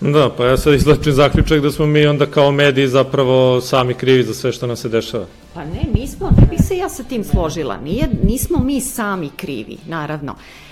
Da, 0.00 0.30
pa 0.36 0.46
ja 0.46 0.56
sad 0.56 0.74
izlačim 0.74 1.12
zaključak 1.12 1.60
da 1.60 1.70
smo 1.70 1.86
mi 1.86 2.06
onda 2.06 2.26
kao 2.26 2.52
mediji 2.52 2.88
zapravo 2.88 3.60
sami 3.60 3.94
krivi 3.94 4.22
za 4.22 4.34
sve 4.34 4.52
što 4.52 4.66
nam 4.66 4.76
se 4.76 4.88
dešava. 4.88 5.26
Pa 5.54 5.64
ne, 5.64 5.80
mi 5.94 6.06
smo, 6.06 6.30
ne 6.40 6.46
bih 6.50 6.60
se 6.66 6.76
ja 6.76 6.88
sa 6.88 7.02
tim 7.02 7.24
složila, 7.24 7.76
Nije, 7.76 8.08
nismo 8.22 8.58
mi 8.64 8.80
sami 8.80 9.30
krivi, 9.36 9.76
naravno. 9.86 10.32
E, 10.32 10.69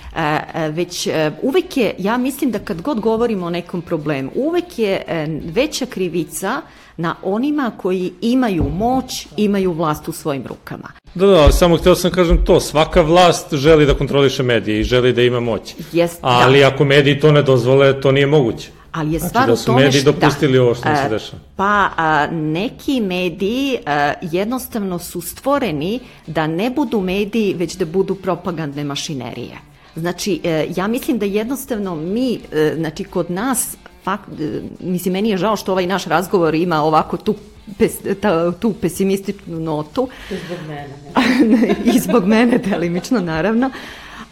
već 0.71 1.07
e, 1.07 1.31
uvek 1.43 1.77
je, 1.77 1.95
ja 1.99 2.17
mislim 2.17 2.51
da 2.51 2.59
kad 2.59 2.83
god 2.83 3.01
govorimo 3.01 3.47
o 3.47 3.51
nekom 3.51 3.83
problemu, 3.83 4.31
uvek 4.35 4.79
je 4.79 5.03
veća 5.45 5.87
krivica 5.87 6.63
na 6.99 7.15
onima 7.23 7.73
koji 7.77 8.13
imaju 8.21 8.65
moć, 8.79 9.27
imaju 9.37 9.73
vlast 9.73 10.09
u 10.09 10.13
svojim 10.13 10.47
rukama. 10.47 10.89
Da, 11.15 11.27
da, 11.27 11.53
samo 11.53 11.77
hteo 11.77 11.95
sam 11.95 12.11
kažem 12.11 12.45
to, 12.45 12.61
svaka 12.61 13.03
vlast 13.03 13.55
želi 13.55 13.87
da 13.87 13.95
kontroliše 13.95 14.43
medije 14.43 14.81
i 14.81 14.85
želi 14.85 15.13
da 15.13 15.23
ima 15.23 15.41
moć. 15.41 15.75
Jest, 15.93 16.19
Ali 16.21 16.61
da. 16.61 16.69
ako 16.69 16.85
mediji 16.85 17.21
to 17.21 17.33
ne 17.33 17.43
dozvole, 17.43 18.01
to 18.01 18.13
nije 18.13 18.27
moguće. 18.27 18.71
Ali 18.93 19.13
je 19.13 19.19
znači 19.19 19.31
stvar 19.31 19.47
da 19.47 19.53
u 19.53 19.57
tome 19.57 19.85
mediji 19.85 20.03
dopustili 20.03 20.53
da, 20.53 20.63
ovo 20.63 20.75
što 20.75 20.83
se 20.83 21.09
dešava. 21.11 21.43
Pa 21.57 21.91
a, 21.97 22.27
neki 22.33 23.01
mediji 23.01 23.79
a, 23.87 24.13
jednostavno 24.23 24.99
su 24.99 25.21
stvoreni 25.21 26.01
da 26.27 26.47
ne 26.47 26.71
budu 26.71 27.01
mediji, 27.01 27.55
već 27.55 27.77
da 27.77 27.85
budu 27.85 28.15
propagandne 28.15 28.85
mašinerije. 28.85 29.68
Znači, 29.99 30.41
e, 30.45 30.67
ja 30.77 30.87
mislim 30.87 31.19
da 31.19 31.27
jednostavno 31.27 31.97
mi, 31.97 32.39
e, 32.53 32.75
znači 32.77 33.05
kod 33.05 33.31
nas, 33.31 33.77
fakt, 34.05 34.29
e, 34.41 34.63
mislim, 34.81 35.13
meni 35.13 35.29
je 35.29 35.37
žao 35.37 35.57
što 35.57 35.73
ovaj 35.73 35.87
naš 35.87 36.05
razgovor 36.05 36.55
ima 36.55 36.83
ovako 36.83 37.17
tu 37.17 37.35
pes, 37.79 37.93
ta, 38.21 38.53
tu 38.53 38.73
pesimističnu 38.73 39.61
notu. 39.61 40.09
Zbog 40.47 40.59
mene. 40.69 41.75
I 41.95 41.99
zbog 41.99 42.25
mene 42.25 42.59
delimično, 42.59 43.21
naravno. 43.21 43.71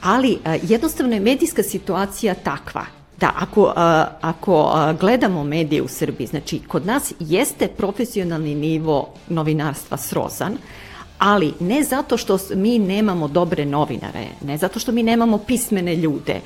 Ali 0.03 0.39
jednostavno 0.63 1.15
je 1.15 1.21
medijska 1.21 1.63
situacija 1.63 2.35
takva 2.35 2.87
Da, 3.21 3.33
ako, 3.37 3.73
a, 3.77 4.07
ako 4.21 4.71
a, 4.75 4.93
gledamo 4.93 5.45
medije 5.45 5.83
u 5.83 5.89
Srbiji, 5.89 6.27
znači 6.27 6.61
kod 6.69 6.87
nas 6.87 7.13
jeste 7.21 7.69
profesionalni 7.69 8.55
nivo 8.55 9.09
novinarstva 9.29 9.97
srozan, 9.97 10.59
ali 11.19 11.53
ne 11.61 11.83
zato 11.83 12.17
što 12.17 12.39
mi 12.55 12.79
nemamo 12.79 13.29
dobre 13.29 13.65
novinare, 13.65 14.29
ne 14.45 14.59
zato 14.59 14.79
što 14.79 14.93
mi 14.93 15.03
nemamo 15.03 15.39
pismene 15.39 15.97
ljude, 15.97 16.41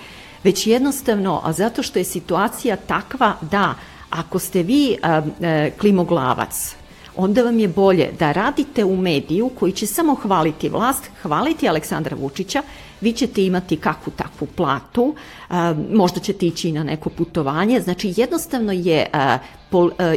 već 0.44 0.66
jednostavno 0.66 1.40
a 1.44 1.52
zato 1.52 1.82
što 1.82 1.98
je 1.98 2.04
situacija 2.04 2.76
takva 2.76 3.34
da 3.40 3.74
ako 4.10 4.38
ste 4.38 4.62
vi 4.62 4.96
a, 5.02 5.08
a, 5.12 5.22
e, 5.40 5.70
klimoglavac, 5.78 6.74
onda 7.20 7.42
vam 7.42 7.58
je 7.58 7.68
bolje 7.68 8.12
da 8.18 8.32
radite 8.32 8.84
u 8.84 8.96
mediju 8.96 9.50
koji 9.58 9.72
će 9.72 9.86
samo 9.86 10.14
hvaliti 10.14 10.68
vlast, 10.68 11.10
hvaliti 11.22 11.68
Aleksandra 11.68 12.16
Vučića, 12.16 12.62
vi 13.00 13.12
ćete 13.12 13.44
imati 13.44 13.76
kakvu 13.76 14.12
takvu 14.16 14.46
platu, 14.56 15.14
možda 15.92 16.20
ćete 16.20 16.46
ići 16.46 16.72
na 16.72 16.84
neko 16.84 17.10
putovanje, 17.10 17.80
znači 17.80 18.14
jednostavno 18.16 18.72
je 18.72 19.06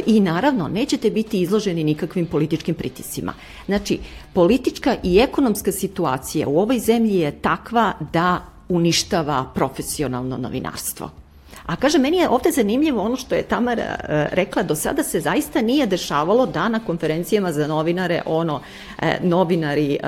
i 0.06 0.20
naravno 0.20 0.68
nećete 0.68 1.10
biti 1.10 1.40
izloženi 1.40 1.84
nikakvim 1.84 2.26
političkim 2.26 2.74
pritisima. 2.74 3.32
Znači, 3.66 3.98
politička 4.32 4.96
i 5.02 5.18
ekonomska 5.18 5.72
situacija 5.72 6.48
u 6.48 6.58
ovoj 6.58 6.78
zemlji 6.78 7.14
je 7.14 7.30
takva 7.30 7.92
da 8.12 8.42
uništava 8.68 9.44
profesionalno 9.54 10.36
novinarstvo. 10.36 11.23
A 11.66 11.76
kaže, 11.76 11.98
meni 11.98 12.16
je 12.16 12.28
ovde 12.28 12.50
zanimljivo 12.50 13.02
ono 13.02 13.16
što 13.16 13.34
je 13.34 13.42
Tamara 13.42 13.82
e, 13.82 14.28
rekla, 14.32 14.62
do 14.62 14.74
sada 14.74 15.02
se 15.02 15.20
zaista 15.20 15.62
nije 15.62 15.86
dešavalo 15.86 16.46
da 16.46 16.68
na 16.68 16.80
konferencijama 16.80 17.52
za 17.52 17.66
novinare 17.66 18.22
ono, 18.26 18.60
e, 19.02 19.18
novinari 19.22 19.94
e, 19.94 19.98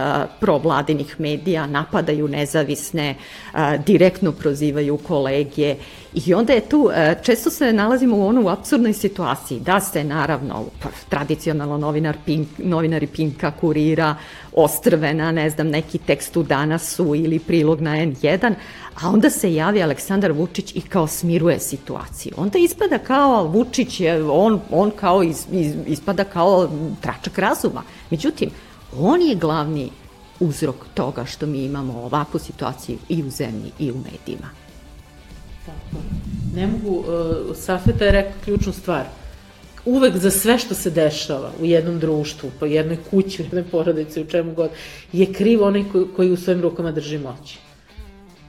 provladinih 0.40 1.20
medija 1.20 1.66
napadaju 1.66 2.28
nezavisne, 2.28 3.14
direktno 3.86 4.32
prozivaju 4.32 4.96
kolege 4.96 5.76
i 6.24 6.34
onda 6.34 6.52
je 6.52 6.68
tu, 6.68 6.90
često 7.22 7.50
se 7.50 7.72
nalazimo 7.72 8.16
u 8.16 8.26
onu 8.26 8.48
absurdnoj 8.48 8.92
situaciji 8.92 9.60
da 9.60 9.80
se 9.80 10.04
naravno 10.04 10.64
tradicionalno 11.08 11.78
novinar 11.78 12.16
Pink, 12.24 12.48
novinari 12.58 13.06
Pinka, 13.06 13.50
Kurira, 13.50 14.16
Ostrvena, 14.52 15.32
ne 15.32 15.50
znam, 15.50 15.68
neki 15.68 15.98
tekst 15.98 16.36
u 16.36 16.42
Danasu 16.42 17.14
ili 17.14 17.38
prilog 17.38 17.80
na 17.80 17.90
N1, 17.90 18.54
a 19.02 19.10
onda 19.10 19.30
se 19.30 19.54
javi 19.54 19.82
Aleksandar 19.82 20.32
Vučić 20.32 20.76
i 20.76 20.80
kao 20.80 21.06
smiruje 21.06 21.60
situaciju. 21.60 22.32
Onda 22.36 22.58
ispada 22.58 22.98
kao 22.98 23.44
Vučić, 23.44 24.00
je, 24.00 24.24
on, 24.30 24.60
on 24.70 24.90
kao 24.90 25.22
is, 25.22 25.46
is, 25.52 25.74
ispada 25.86 26.24
kao 26.24 26.68
tračak 27.00 27.38
razuma. 27.38 27.82
Međutim, 28.10 28.50
on 28.98 29.22
je 29.22 29.34
glavni 29.34 29.90
uzrok 30.40 30.76
toga 30.94 31.24
što 31.24 31.46
mi 31.46 31.64
imamo 31.64 32.00
ovakvu 32.02 32.40
situaciju 32.40 32.98
i 33.08 33.22
u 33.22 33.30
zemlji 33.30 33.72
i 33.78 33.90
u 33.90 33.94
medijima. 33.94 34.65
Ne 36.54 36.66
mogu, 36.66 36.98
uh, 36.98 37.56
Safeta 37.56 38.04
je 38.04 38.12
rekao 38.12 38.32
ključnu 38.44 38.72
stvar. 38.72 39.04
Uvek 39.84 40.16
za 40.16 40.30
sve 40.30 40.58
što 40.58 40.74
se 40.74 40.90
dešava 40.90 41.50
u 41.60 41.64
jednom 41.64 41.98
društvu, 42.00 42.50
po 42.60 42.66
jednoj 42.66 42.98
kući, 43.10 43.42
u 43.42 43.44
jednoj 43.44 43.64
porodici, 43.70 44.22
u 44.22 44.26
čemu 44.26 44.54
god, 44.54 44.70
je 45.12 45.32
kriv 45.32 45.62
onaj 45.62 45.84
koji, 45.92 46.06
koji 46.16 46.32
u 46.32 46.36
svojim 46.36 46.62
rukama 46.62 46.92
drži 46.92 47.18
moći 47.18 47.58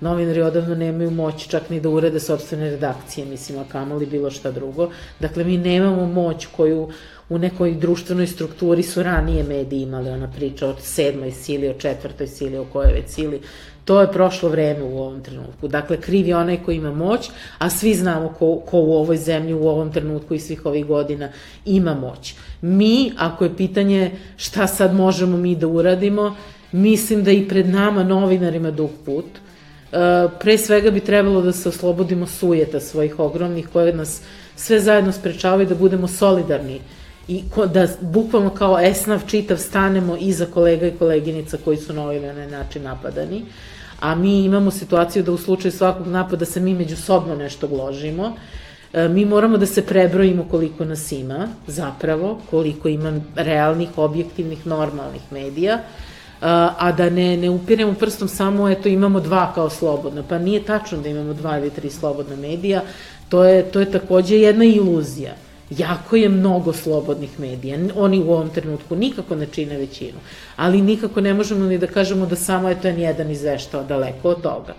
novinari 0.01 0.41
odavno 0.41 0.75
nemaju 0.75 1.11
moć 1.11 1.47
čak 1.47 1.69
ni 1.69 1.79
da 1.81 1.89
urede 1.89 2.19
sobstvene 2.19 2.69
redakcije, 2.69 3.25
mislim, 3.25 3.59
a 3.59 3.63
kamoli 3.71 4.05
bilo 4.05 4.31
šta 4.31 4.51
drugo. 4.51 4.89
Dakle, 5.19 5.43
mi 5.43 5.57
nemamo 5.57 6.05
moć 6.05 6.45
koju 6.45 6.89
u 7.29 7.37
nekoj 7.37 7.73
društvenoj 7.73 8.27
strukturi 8.27 8.83
su 8.83 9.03
ranije 9.03 9.43
mediji 9.43 9.81
imali, 9.81 10.09
ona 10.09 10.31
priča 10.31 10.67
o 10.67 10.75
sedmoj 10.79 11.31
sili, 11.31 11.69
o 11.69 11.73
četvrtoj 11.73 12.27
sili, 12.27 12.57
o 12.57 12.65
kojoj 12.65 12.93
već 12.93 13.09
sili. 13.09 13.41
To 13.87 14.01
je 14.01 14.11
prošlo 14.11 14.49
vreme 14.49 14.83
u 14.83 14.99
ovom 14.99 15.21
trenutku. 15.23 15.67
Dakle, 15.67 15.97
kriv 15.97 16.27
je 16.27 16.35
onaj 16.35 16.57
ko 16.63 16.71
ima 16.71 16.91
moć, 16.93 17.29
a 17.57 17.69
svi 17.69 17.93
znamo 17.95 18.29
ko, 18.39 18.59
ko 18.65 18.79
u 18.79 18.93
ovoj 18.93 19.17
zemlji 19.17 19.53
u 19.53 19.67
ovom 19.67 19.91
trenutku 19.93 20.35
i 20.35 20.39
svih 20.39 20.65
ovih 20.65 20.85
godina 20.85 21.29
ima 21.65 21.93
moć. 21.95 22.35
Mi, 22.61 23.11
ako 23.17 23.43
je 23.43 23.55
pitanje 23.55 24.11
šta 24.37 24.67
sad 24.67 24.95
možemo 24.95 25.37
mi 25.37 25.55
da 25.55 25.67
uradimo, 25.67 26.35
mislim 26.71 27.23
da 27.23 27.31
i 27.31 27.47
pred 27.47 27.69
nama 27.69 28.03
novinarima 28.03 28.71
dug 28.71 28.91
put– 29.05 29.25
E, 29.91 30.27
pre 30.39 30.57
svega 30.57 30.91
bi 30.91 30.99
trebalo 30.99 31.41
da 31.41 31.51
se 31.51 31.69
oslobodimo 31.69 32.27
sujeta 32.27 32.79
svojih 32.79 33.19
ogromnih 33.19 33.67
koje 33.73 33.93
nas 33.93 34.21
sve 34.55 34.79
zajedno 34.79 35.11
sprečavaju 35.11 35.67
da 35.67 35.75
budemo 35.75 36.07
solidarni 36.07 36.79
i 37.27 37.43
da 37.73 37.87
bukvalno 38.01 38.49
kao 38.49 38.79
esnav 38.79 39.21
čitav 39.27 39.57
stanemo 39.57 40.17
iza 40.19 40.45
kolega 40.45 40.87
i 40.87 40.97
koleginica 40.99 41.57
koji 41.65 41.77
su 41.77 41.93
na 41.93 42.03
ovaj 42.03 42.19
na 42.19 42.47
način 42.47 42.83
napadani. 42.83 43.43
A 43.99 44.15
mi 44.15 44.43
imamo 44.43 44.71
situaciju 44.71 45.23
da 45.23 45.31
u 45.31 45.37
slučaju 45.37 45.71
svakog 45.71 46.07
napada 46.07 46.45
se 46.45 46.59
mi 46.59 46.73
međusobno 46.73 47.35
nešto 47.35 47.67
gložimo. 47.67 48.35
E, 48.93 49.07
mi 49.07 49.25
moramo 49.25 49.57
da 49.57 49.65
se 49.65 49.85
prebrojimo 49.85 50.45
koliko 50.51 50.85
nas 50.85 51.11
ima, 51.11 51.47
zapravo, 51.67 52.39
koliko 52.49 52.87
ima 52.87 53.21
realnih, 53.35 53.89
objektivnih, 53.97 54.67
normalnih 54.67 55.21
medija 55.31 55.79
a 56.41 56.91
da 56.91 57.09
ne, 57.09 57.37
ne 57.37 57.49
upiremo 57.49 57.93
prstom 57.93 58.27
samo, 58.27 58.69
eto, 58.69 58.89
imamo 58.89 59.19
dva 59.19 59.51
kao 59.55 59.69
slobodna. 59.69 60.23
Pa 60.29 60.37
nije 60.37 60.63
tačno 60.63 61.01
da 61.01 61.09
imamo 61.09 61.33
dva 61.33 61.57
ili 61.57 61.69
tri 61.69 61.89
slobodna 61.89 62.35
medija, 62.35 62.81
to 63.29 63.43
je, 63.43 63.63
to 63.63 63.79
je 63.79 63.91
takođe 63.91 64.39
jedna 64.39 64.65
iluzija. 64.65 65.33
Jako 65.69 66.15
je 66.15 66.29
mnogo 66.29 66.73
slobodnih 66.73 67.39
medija. 67.39 67.77
Oni 67.95 68.23
u 68.23 68.31
ovom 68.31 68.49
trenutku 68.49 68.95
nikako 68.95 69.35
ne 69.35 69.45
čine 69.45 69.77
većinu. 69.77 70.19
Ali 70.55 70.81
nikako 70.81 71.21
ne 71.21 71.33
možemo 71.33 71.65
ni 71.65 71.77
da 71.77 71.87
kažemo 71.87 72.25
da 72.25 72.35
samo 72.35 72.69
je 72.69 72.81
to 72.81 72.87
jedan 72.87 73.31
izveštao 73.31 73.83
daleko 73.83 74.29
od 74.29 74.41
toga. 74.41 74.75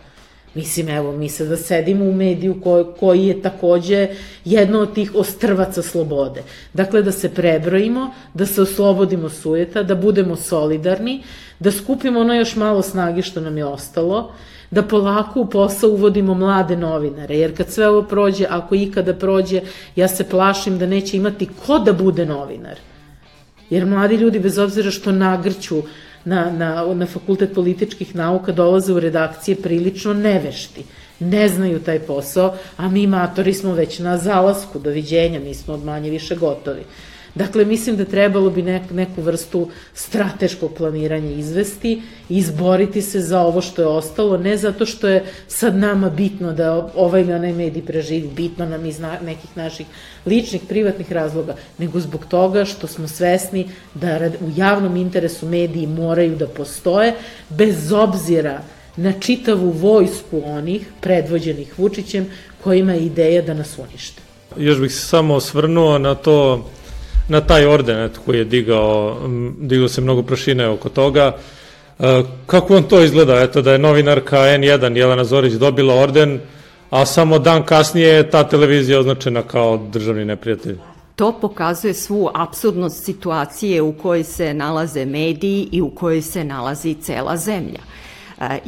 Mislim, 0.55 0.89
evo, 0.89 1.13
mi 1.13 1.29
se 1.29 1.45
da 1.47 1.57
sedimo 1.57 2.05
u 2.05 2.13
mediju 2.13 2.61
koji, 2.65 2.85
koji 3.01 3.27
je 3.27 3.43
takođe 3.43 4.09
jedno 4.45 4.81
od 4.81 4.95
tih 4.95 5.15
ostrvaca 5.15 5.83
slobode. 5.83 6.43
Dakle, 6.73 7.03
da 7.03 7.13
se 7.13 7.29
prebrojimo, 7.35 8.11
da 8.35 8.47
se 8.47 8.63
oslobodimo 8.63 9.29
sujeta, 9.29 9.83
da 9.83 9.95
budemo 9.95 10.37
solidarni, 10.37 11.23
da 11.59 11.71
skupimo 11.71 12.21
ono 12.21 12.35
još 12.35 12.57
malo 12.57 12.83
snage 12.83 13.23
što 13.23 13.41
nam 13.41 13.59
je 13.59 13.65
ostalo, 13.65 14.33
da 14.71 14.83
polako 14.83 15.41
u 15.41 15.47
posao 15.47 15.91
uvodimo 15.91 16.35
mlade 16.35 16.77
novinare, 16.77 17.37
jer 17.37 17.57
kad 17.57 17.71
sve 17.71 17.89
ovo 17.89 18.03
prođe, 18.03 18.47
ako 18.51 18.75
ikada 18.75 19.15
prođe, 19.15 19.61
ja 19.97 20.09
se 20.09 20.29
plašim 20.29 20.79
da 20.79 20.87
neće 20.87 21.17
imati 21.17 21.49
ko 21.67 21.79
da 21.79 21.93
bude 21.93 22.27
novinar. 22.27 22.77
Jer 23.71 23.87
mladi 23.87 24.17
ljudi, 24.17 24.39
bez 24.39 24.59
obzira 24.59 24.91
što 24.91 25.13
nagrću 25.13 25.83
na, 26.25 26.51
na, 26.51 26.95
na 26.95 27.07
fakultet 27.07 27.55
političkih 27.55 28.15
nauka, 28.17 28.53
dolaze 28.53 28.93
u 28.93 29.01
redakcije 29.01 29.57
prilično 29.57 30.15
nevešti 30.15 30.85
ne 31.21 31.49
znaju 31.49 31.81
taj 31.81 31.99
posao, 31.99 32.55
a 32.77 32.89
mi 32.89 33.07
matori 33.07 33.55
smo 33.55 33.73
već 33.73 33.99
na 33.99 34.19
zalasku, 34.19 34.79
doviđenja, 34.79 35.41
mi 35.41 35.55
smo 35.55 35.75
od 35.75 35.85
manje 35.85 36.11
više 36.11 36.37
gotovi. 36.37 36.85
Dakle, 37.35 37.65
mislim 37.65 37.97
da 37.97 38.05
trebalo 38.05 38.51
bi 38.51 38.63
nek, 38.63 38.91
neku 38.91 39.23
vrstu 39.23 39.69
strateškog 39.95 40.75
planiranja 40.75 41.31
izvesti 41.31 42.03
i 42.29 42.37
izboriti 42.37 43.03
se 43.03 43.21
za 43.21 43.41
ovo 43.41 43.61
što 43.61 43.83
je 43.83 43.89
ostalo, 43.89 44.37
ne 44.39 44.57
zato 44.57 44.87
što 44.87 45.09
je 45.09 45.25
sad 45.49 45.77
nama 45.77 46.11
bitno 46.11 46.53
da 46.53 46.91
ovaj 46.95 47.21
ili 47.21 47.33
onaj 47.33 47.53
medij 47.53 47.83
preživi, 47.83 48.29
bitno 48.37 48.67
nam 48.67 48.87
iz 48.87 48.99
na, 49.01 49.19
nekih 49.25 49.57
naših 49.57 49.87
ličnih, 50.27 50.63
privatnih 50.69 51.13
razloga, 51.13 51.55
nego 51.79 52.01
zbog 52.01 52.27
toga 52.27 52.65
što 52.65 52.87
smo 52.87 53.09
svesni 53.09 53.69
da 53.95 54.31
u 54.41 54.51
javnom 54.57 54.97
interesu 54.97 55.47
mediji 55.47 55.87
moraju 55.87 56.37
da 56.37 56.47
postoje, 56.47 57.15
bez 57.49 57.93
obzira 57.93 58.63
na 58.97 59.13
čitavu 59.13 59.71
vojsku 59.71 60.43
onih 60.45 60.87
predvođenih 61.01 61.79
Vučićem 61.79 62.27
kojima 62.65 62.93
je 62.93 63.07
ideja 63.07 63.43
da 63.43 63.55
nas 63.55 63.79
unište. 63.79 64.23
Još 64.57 64.79
bih 64.79 64.95
se 64.95 65.01
samo 65.01 65.35
osvrnuo 65.35 65.99
na 65.99 66.15
to 66.15 66.71
na 67.29 67.41
taj 67.41 67.67
orden 67.67 68.11
koji 68.27 68.39
je 68.39 68.45
digao, 68.45 69.17
digao 69.61 69.89
se 69.89 70.01
mnogo 70.01 70.23
prašine 70.23 70.69
oko 70.69 70.89
toga. 70.89 71.37
E, 71.99 72.23
kako 72.47 72.77
on 72.77 72.83
to 72.83 73.01
izgleda? 73.01 73.41
Eto 73.43 73.63
da 73.63 73.73
je 73.73 73.79
novinarka 73.79 74.37
N1 74.37 74.97
Jelena 74.97 75.25
Zorić 75.25 75.53
dobila 75.53 75.95
orden, 75.95 76.41
a 76.91 77.07
samo 77.07 77.39
dan 77.39 77.63
kasnije 77.63 78.09
je 78.09 78.31
ta 78.31 78.49
televizija 78.49 79.01
označena 79.01 79.43
kao 79.43 79.77
državni 79.93 80.25
neprijatelj. 80.25 80.79
To 81.17 81.33
pokazuje 81.41 81.95
svu 81.95 82.31
absurdnost 82.35 83.05
situacije 83.05 83.83
u 83.83 83.93
kojoj 83.93 84.25
se 84.25 84.55
nalaze 84.55 85.05
mediji 85.05 85.69
i 85.73 85.83
u 85.83 85.91
kojoj 85.91 86.23
se 86.23 86.45
nalazi 86.45 86.95
cela 86.95 87.37
zemlja. 87.37 87.81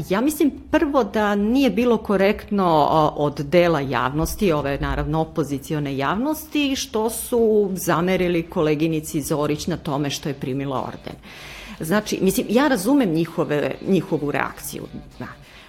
Ja 0.09 0.21
mislim 0.21 0.51
prvo 0.71 1.05
da 1.05 1.35
nije 1.35 1.71
bilo 1.71 1.97
korektno 1.97 2.89
od 3.17 3.41
dela 3.41 3.81
javnosti, 3.81 4.53
ove 4.53 4.79
naravno 4.81 5.21
opozicione 5.21 5.97
javnosti, 5.97 6.77
što 6.77 7.11
su 7.11 7.71
zamerili 7.75 8.43
koleginici 8.43 9.23
Zorić 9.23 9.67
na 9.67 9.77
tome 9.77 10.11
što 10.11 10.29
je 10.29 10.35
primila 10.35 10.83
orden. 10.83 11.15
Znači, 11.81 12.19
mislim, 12.23 12.47
ja 12.51 12.69
razumem 12.69 13.11
njihove, 13.11 13.75
njihovu 13.89 14.31
reakciju. 14.31 14.83
Da. 15.19 15.27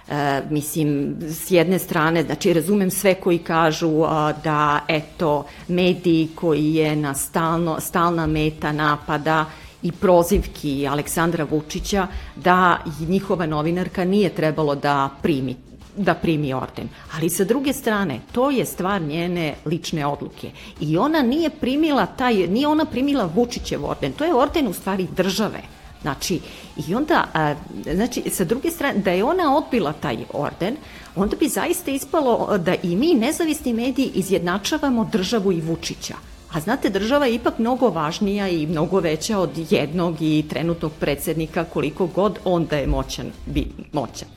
E, 0.08 0.42
mislim, 0.50 1.16
s 1.20 1.50
jedne 1.50 1.78
strane, 1.78 2.22
znači 2.22 2.52
razumem 2.52 2.90
sve 2.90 3.14
koji 3.14 3.38
kažu 3.38 4.02
a, 4.02 4.32
da, 4.44 4.80
eto, 4.88 5.46
mediji 5.68 6.28
koji 6.34 6.74
je 6.74 6.96
na 6.96 7.14
stalno, 7.14 7.80
stalna 7.80 8.26
meta 8.26 8.72
napada 8.72 9.44
i 9.82 9.92
prozivki 9.92 10.88
Aleksandra 10.88 11.46
Vučića 11.50 12.06
da 12.36 12.78
njihova 13.08 13.46
novinarka 13.46 14.04
nije 14.04 14.34
trebalo 14.34 14.74
da 14.74 15.10
primi 15.22 15.56
da 15.96 16.14
primi 16.14 16.54
orden. 16.54 16.88
Ali 17.14 17.30
sa 17.30 17.44
druge 17.44 17.72
strane, 17.72 18.20
to 18.32 18.50
je 18.50 18.64
stvar 18.64 19.02
njene 19.02 19.54
lične 19.66 20.06
odluke. 20.06 20.50
I 20.80 20.98
ona 20.98 21.22
nije 21.22 21.50
primila 21.50 22.06
taj, 22.06 22.34
nije 22.34 22.68
ona 22.68 22.84
primila 22.84 23.30
Vučićev 23.34 23.84
orden, 23.84 24.12
to 24.12 24.24
je 24.24 24.34
orden 24.34 24.68
u 24.68 24.72
stvari 24.72 25.06
države. 25.16 25.62
Znači, 26.02 26.40
i 26.88 26.94
onda, 26.94 27.26
a, 27.34 27.54
znači, 27.94 28.22
sa 28.30 28.44
druge 28.44 28.70
strane, 28.70 28.98
da 28.98 29.10
je 29.10 29.24
ona 29.24 29.56
odbila 29.56 29.92
taj 29.92 30.18
orden, 30.32 30.76
onda 31.16 31.36
bi 31.36 31.48
zaista 31.48 31.90
ispalo 31.90 32.58
da 32.58 32.74
i 32.82 32.96
mi, 32.96 33.14
nezavisni 33.14 33.72
mediji, 33.72 34.10
izjednačavamo 34.14 35.08
državu 35.12 35.52
i 35.52 35.60
Vučića. 35.60 36.14
A 36.52 36.60
znate, 36.60 36.90
država 36.90 37.26
je 37.26 37.34
ipak 37.34 37.58
mnogo 37.58 37.88
važnija 37.88 38.48
i 38.48 38.66
mnogo 38.66 39.00
veća 39.00 39.38
od 39.38 39.50
jednog 39.70 40.16
i 40.20 40.44
trenutnog 40.48 40.92
predsednika, 41.00 41.64
koliko 41.64 42.06
god 42.06 42.38
on 42.44 42.66
da 42.66 42.76
je 42.76 42.86
moćan, 42.86 43.26
bi 43.46 43.66
moćan. 43.92 44.28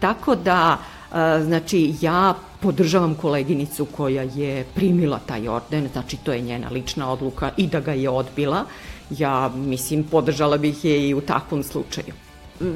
Tako 0.00 0.34
da, 0.34 0.78
znači, 1.40 1.94
ja 2.00 2.34
podržavam 2.60 3.14
koleginicu 3.14 3.84
koja 3.84 4.22
je 4.22 4.64
primila 4.74 5.18
taj 5.26 5.48
orden, 5.48 5.88
znači 5.92 6.16
to 6.16 6.32
je 6.32 6.40
njena 6.40 6.68
lična 6.68 7.12
odluka 7.12 7.50
i 7.56 7.66
da 7.66 7.80
ga 7.80 7.92
je 7.92 8.10
odbila, 8.10 8.64
ja 9.10 9.48
mislim 9.48 10.04
podržala 10.04 10.56
bih 10.58 10.84
je 10.84 11.08
i 11.08 11.14
u 11.14 11.20
takvom 11.20 11.62
slučaju. 11.62 12.23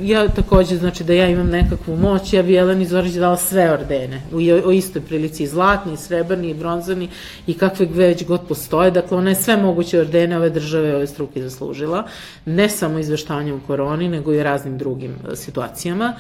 Ja 0.03 0.29
takođe, 0.29 0.77
znači 0.77 1.05
da 1.05 1.13
ja 1.13 1.29
imam 1.29 1.49
nekakvu 1.49 1.97
moć, 1.97 2.33
ja 2.33 2.43
bi 2.43 2.53
Jeleni 2.53 2.87
Zorić 2.87 3.15
dala 3.15 3.37
sve 3.37 3.73
ordene, 3.73 4.23
u, 4.33 4.37
u 4.69 4.73
istoj 4.73 5.03
prilici, 5.03 5.43
i 5.43 5.47
zlatni, 5.47 5.93
i 5.93 5.97
srebrni, 5.97 6.51
i 6.51 6.55
bronzani, 6.55 7.09
i 7.47 7.55
kakve 7.55 7.87
već 7.87 8.27
god 8.27 8.41
postoje, 8.49 8.91
dakle 8.91 9.17
ona 9.17 9.31
je 9.31 9.35
sve 9.35 9.57
moguće 9.57 10.01
ordene 10.01 10.37
ove 10.37 10.51
države, 10.51 10.97
ove 10.97 11.07
struke 11.07 11.43
zaslužila, 11.43 12.05
ne 12.45 12.69
samo 12.69 12.99
izveštavanjem 12.99 13.57
u 13.57 13.67
koroni, 13.67 14.09
nego 14.09 14.33
i 14.33 14.43
raznim 14.43 14.79
drugim 14.79 15.15
e, 15.33 15.37
situacijama. 15.37 16.15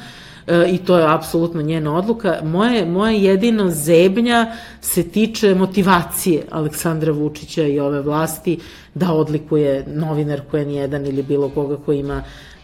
E, 0.46 0.68
i 0.70 0.78
to 0.78 0.98
je 0.98 1.14
apsolutno 1.14 1.62
njena 1.62 1.96
odluka. 1.96 2.40
Moje, 2.42 2.86
moje 2.86 3.22
jedino 3.22 3.70
zebnja 3.70 4.52
se 4.80 5.08
tiče 5.08 5.54
motivacije 5.54 6.42
Aleksandra 6.50 7.12
Vučića 7.12 7.62
i 7.62 7.80
ove 7.80 8.00
vlasti 8.00 8.58
da 8.94 9.12
odlikuje 9.12 9.84
novinar 9.86 10.40
koja 10.50 10.62
jedan 10.62 11.06
ili 11.06 11.22
bilo 11.22 11.48
koga 11.48 11.76
ko 11.76 11.92
ima 11.92 12.22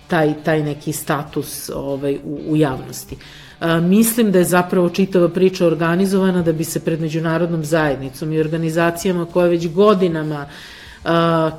taj, 0.09 0.35
taj 0.45 0.63
neki 0.63 0.93
status 0.93 1.71
ovaj, 1.75 2.19
u, 2.25 2.41
u 2.47 2.57
javnosti. 2.57 3.17
A, 3.61 3.81
mislim 3.81 4.33
da 4.33 4.39
je 4.39 4.45
zapravo 4.45 4.89
čitava 4.89 5.29
priča 5.29 5.67
organizovana 5.67 6.43
da 6.43 6.53
bi 6.53 6.65
se 6.65 6.81
pred 6.81 7.01
međunarodnom 7.01 7.65
zajednicom 7.65 8.33
i 8.33 8.41
organizacijama 8.41 9.27
koje 9.27 9.49
već 9.49 9.69
godinama 9.69 10.47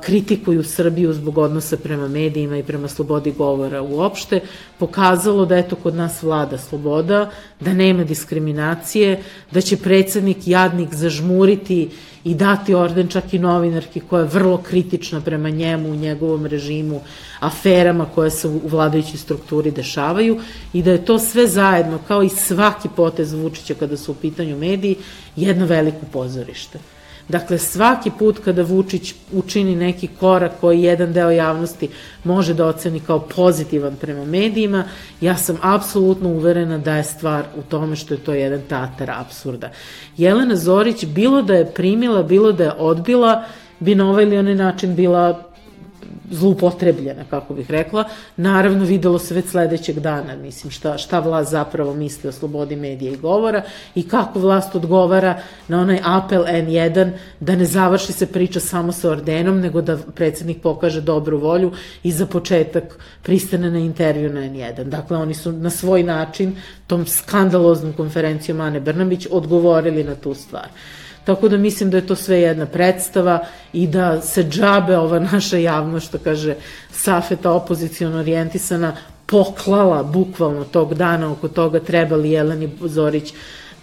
kritikuju 0.00 0.64
Srbiju 0.64 1.12
zbog 1.12 1.38
odnosa 1.38 1.76
prema 1.76 2.08
medijima 2.08 2.56
i 2.58 2.62
prema 2.62 2.88
slobodi 2.88 3.32
govora 3.32 3.82
uopšte, 3.82 4.40
pokazalo 4.78 5.46
da 5.46 5.56
eto 5.56 5.76
kod 5.76 5.94
nas 5.94 6.22
vlada 6.22 6.58
sloboda, 6.58 7.30
da 7.60 7.72
nema 7.72 8.04
diskriminacije, 8.04 9.22
da 9.50 9.60
će 9.60 9.76
predsednik 9.76 10.36
jadnik 10.46 10.94
zažmuriti 10.94 11.90
i 12.24 12.34
dati 12.34 12.74
orden 12.74 13.08
čak 13.08 13.34
i 13.34 13.38
novinarki 13.38 14.00
koja 14.00 14.22
je 14.22 14.28
vrlo 14.32 14.56
kritična 14.58 15.20
prema 15.20 15.50
njemu, 15.50 15.94
njegovom 15.94 16.46
režimu, 16.46 17.00
aferama 17.40 18.06
koje 18.14 18.30
se 18.30 18.48
u 18.48 18.60
vladajućoj 18.64 19.18
strukturi 19.18 19.70
dešavaju 19.70 20.40
i 20.72 20.82
da 20.82 20.92
je 20.92 21.04
to 21.04 21.18
sve 21.18 21.46
zajedno, 21.46 21.98
kao 22.08 22.22
i 22.22 22.28
svaki 22.28 22.88
potez 22.96 23.32
Vučića 23.32 23.74
kada 23.74 23.96
su 23.96 24.12
u 24.12 24.14
pitanju 24.14 24.58
mediji, 24.58 24.96
jedno 25.36 25.66
veliko 25.66 26.06
pozorište. 26.12 26.95
Dakle, 27.28 27.58
svaki 27.58 28.10
put 28.18 28.38
kada 28.44 28.62
Vučić 28.62 29.14
učini 29.32 29.76
neki 29.76 30.08
korak 30.20 30.52
koji 30.60 30.82
jedan 30.82 31.12
deo 31.12 31.30
javnosti 31.30 31.88
može 32.24 32.54
da 32.54 32.66
oceni 32.66 33.00
kao 33.00 33.20
pozitivan 33.20 33.96
prema 33.96 34.24
medijima, 34.24 34.84
ja 35.20 35.36
sam 35.36 35.58
apsolutno 35.62 36.28
uverena 36.28 36.78
da 36.78 36.96
je 36.96 37.04
stvar 37.04 37.44
u 37.56 37.62
tome 37.62 37.96
što 37.96 38.14
je 38.14 38.20
to 38.20 38.34
jedan 38.34 38.60
tatar 38.68 39.10
absurda. 39.10 39.70
Jelena 40.16 40.56
Zorić, 40.56 41.04
bilo 41.04 41.42
da 41.42 41.54
je 41.54 41.72
primila, 41.72 42.22
bilo 42.22 42.52
da 42.52 42.64
je 42.64 42.72
odbila, 42.78 43.44
bi 43.80 43.94
na 43.94 44.10
ovaj 44.10 44.24
ili 44.24 44.38
onaj 44.38 44.54
način 44.54 44.94
bila 44.94 45.42
zlupotrebljena, 46.30 47.24
kako 47.30 47.54
bih 47.54 47.70
rekla. 47.70 48.04
Naravno, 48.36 48.84
videlo 48.84 49.18
se 49.18 49.34
već 49.34 49.46
sledećeg 49.46 50.00
dana, 50.00 50.36
mislim, 50.36 50.70
šta, 50.70 50.98
šta 50.98 51.20
vlast 51.20 51.50
zapravo 51.50 51.94
misli 51.94 52.28
o 52.28 52.32
slobodi 52.32 52.76
medija 52.76 53.12
i 53.12 53.16
govora 53.16 53.62
i 53.94 54.08
kako 54.08 54.38
vlast 54.38 54.74
odgovara 54.74 55.40
na 55.68 55.80
onaj 55.80 56.00
apel 56.04 56.44
N1 56.44 57.10
da 57.40 57.56
ne 57.56 57.64
završi 57.64 58.12
se 58.12 58.26
priča 58.26 58.60
samo 58.60 58.92
sa 58.92 59.10
ordenom, 59.10 59.60
nego 59.60 59.82
da 59.82 59.96
predsednik 60.14 60.62
pokaže 60.62 61.00
dobru 61.00 61.38
volju 61.38 61.72
i 62.02 62.12
za 62.12 62.26
početak 62.26 62.98
pristane 63.22 63.70
na 63.70 63.78
intervju 63.78 64.32
na 64.32 64.40
N1. 64.40 64.84
Dakle, 64.84 65.16
oni 65.16 65.34
su 65.34 65.52
na 65.52 65.70
svoj 65.70 66.02
način 66.02 66.56
tom 66.86 67.06
skandaloznom 67.06 67.92
konferencijom 67.92 68.60
Ane 68.60 68.80
Brnabić 68.80 69.26
odgovorili 69.30 70.04
na 70.04 70.14
tu 70.14 70.34
stvar. 70.34 70.68
Tako 71.26 71.48
da 71.48 71.56
mislim 71.56 71.90
da 71.90 71.96
je 71.96 72.06
to 72.06 72.14
sve 72.16 72.40
jedna 72.40 72.66
predstava 72.66 73.38
i 73.72 73.86
da 73.86 74.20
se 74.22 74.44
džabe 74.44 74.96
ova 74.96 75.18
naša 75.18 75.58
javnost, 75.58 76.06
što 76.06 76.18
kaže 76.18 76.54
Safeta 76.92 77.52
opozicijono 77.52 78.18
orijentisana, 78.18 78.96
poklala 79.26 80.02
bukvalno 80.02 80.64
tog 80.64 80.94
dana 80.94 81.32
oko 81.32 81.48
toga 81.48 81.80
treba 81.80 82.16
li 82.16 82.30
Jeleni 82.30 82.70
Zorić 82.80 83.34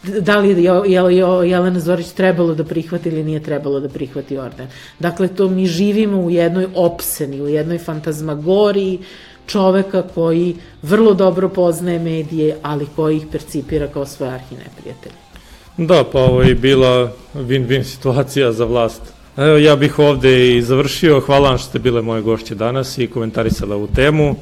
da 0.03 0.37
li 0.37 0.63
je 0.63 1.49
Jelena 1.49 1.79
Zorić 1.79 2.11
trebalo 2.11 2.55
da 2.55 2.63
prihvati 2.63 3.09
ili 3.09 3.23
nije 3.23 3.43
trebalo 3.43 3.79
da 3.79 3.89
prihvati 3.89 4.37
orden. 4.37 4.67
Dakle, 4.99 5.27
to 5.27 5.47
mi 5.49 5.67
živimo 5.67 6.21
u 6.21 6.29
jednoj 6.29 6.67
opseni, 6.75 7.41
u 7.41 7.47
jednoj 7.47 7.77
fantazmagoriji 7.77 8.99
čoveka 9.47 10.01
koji 10.15 10.55
vrlo 10.81 11.13
dobro 11.13 11.49
poznaje 11.49 11.99
medije, 11.99 12.57
ali 12.61 12.87
koji 12.95 13.17
ih 13.17 13.27
percipira 13.31 13.87
kao 13.87 14.05
svoje 14.05 14.31
arhineprijatelje. 14.31 15.32
Da, 15.77 16.03
pa 16.11 16.19
ovo 16.19 16.41
je 16.41 16.55
bila 16.55 17.11
win-win 17.35 17.83
situacija 17.83 18.51
za 18.51 18.65
vlast. 18.65 19.01
Evo, 19.37 19.57
ja 19.57 19.75
bih 19.75 19.99
ovde 19.99 20.55
i 20.55 20.61
završio. 20.61 21.19
Hvala 21.19 21.49
vam 21.49 21.57
što 21.57 21.67
ste 21.67 21.79
bile 21.79 22.01
moje 22.01 22.21
gošće 22.21 22.55
danas 22.55 22.97
i 22.97 23.07
komentarisala 23.07 23.75
ovu 23.75 23.87
temu. 23.87 24.35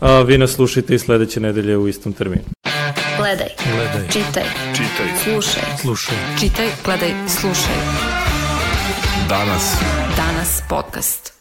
A 0.00 0.20
vi 0.20 0.38
nas 0.38 0.50
slušajte 0.50 0.94
i 0.94 0.98
sledeće 0.98 1.40
nedelje 1.40 1.76
u 1.76 1.88
istom 1.88 2.12
terminu. 2.12 2.42
Gledaj. 3.18 3.48
Gledaj. 3.74 4.08
Čitaj. 4.08 4.44
Čitaj. 4.72 5.06
Slušaj. 5.24 5.62
Slušaj. 5.80 6.16
Čitaj, 6.40 6.68
gledaj, 6.84 7.10
slušaj. 7.28 7.74
Danas. 9.28 9.76
Danas 10.16 10.62
podcast. 10.68 11.35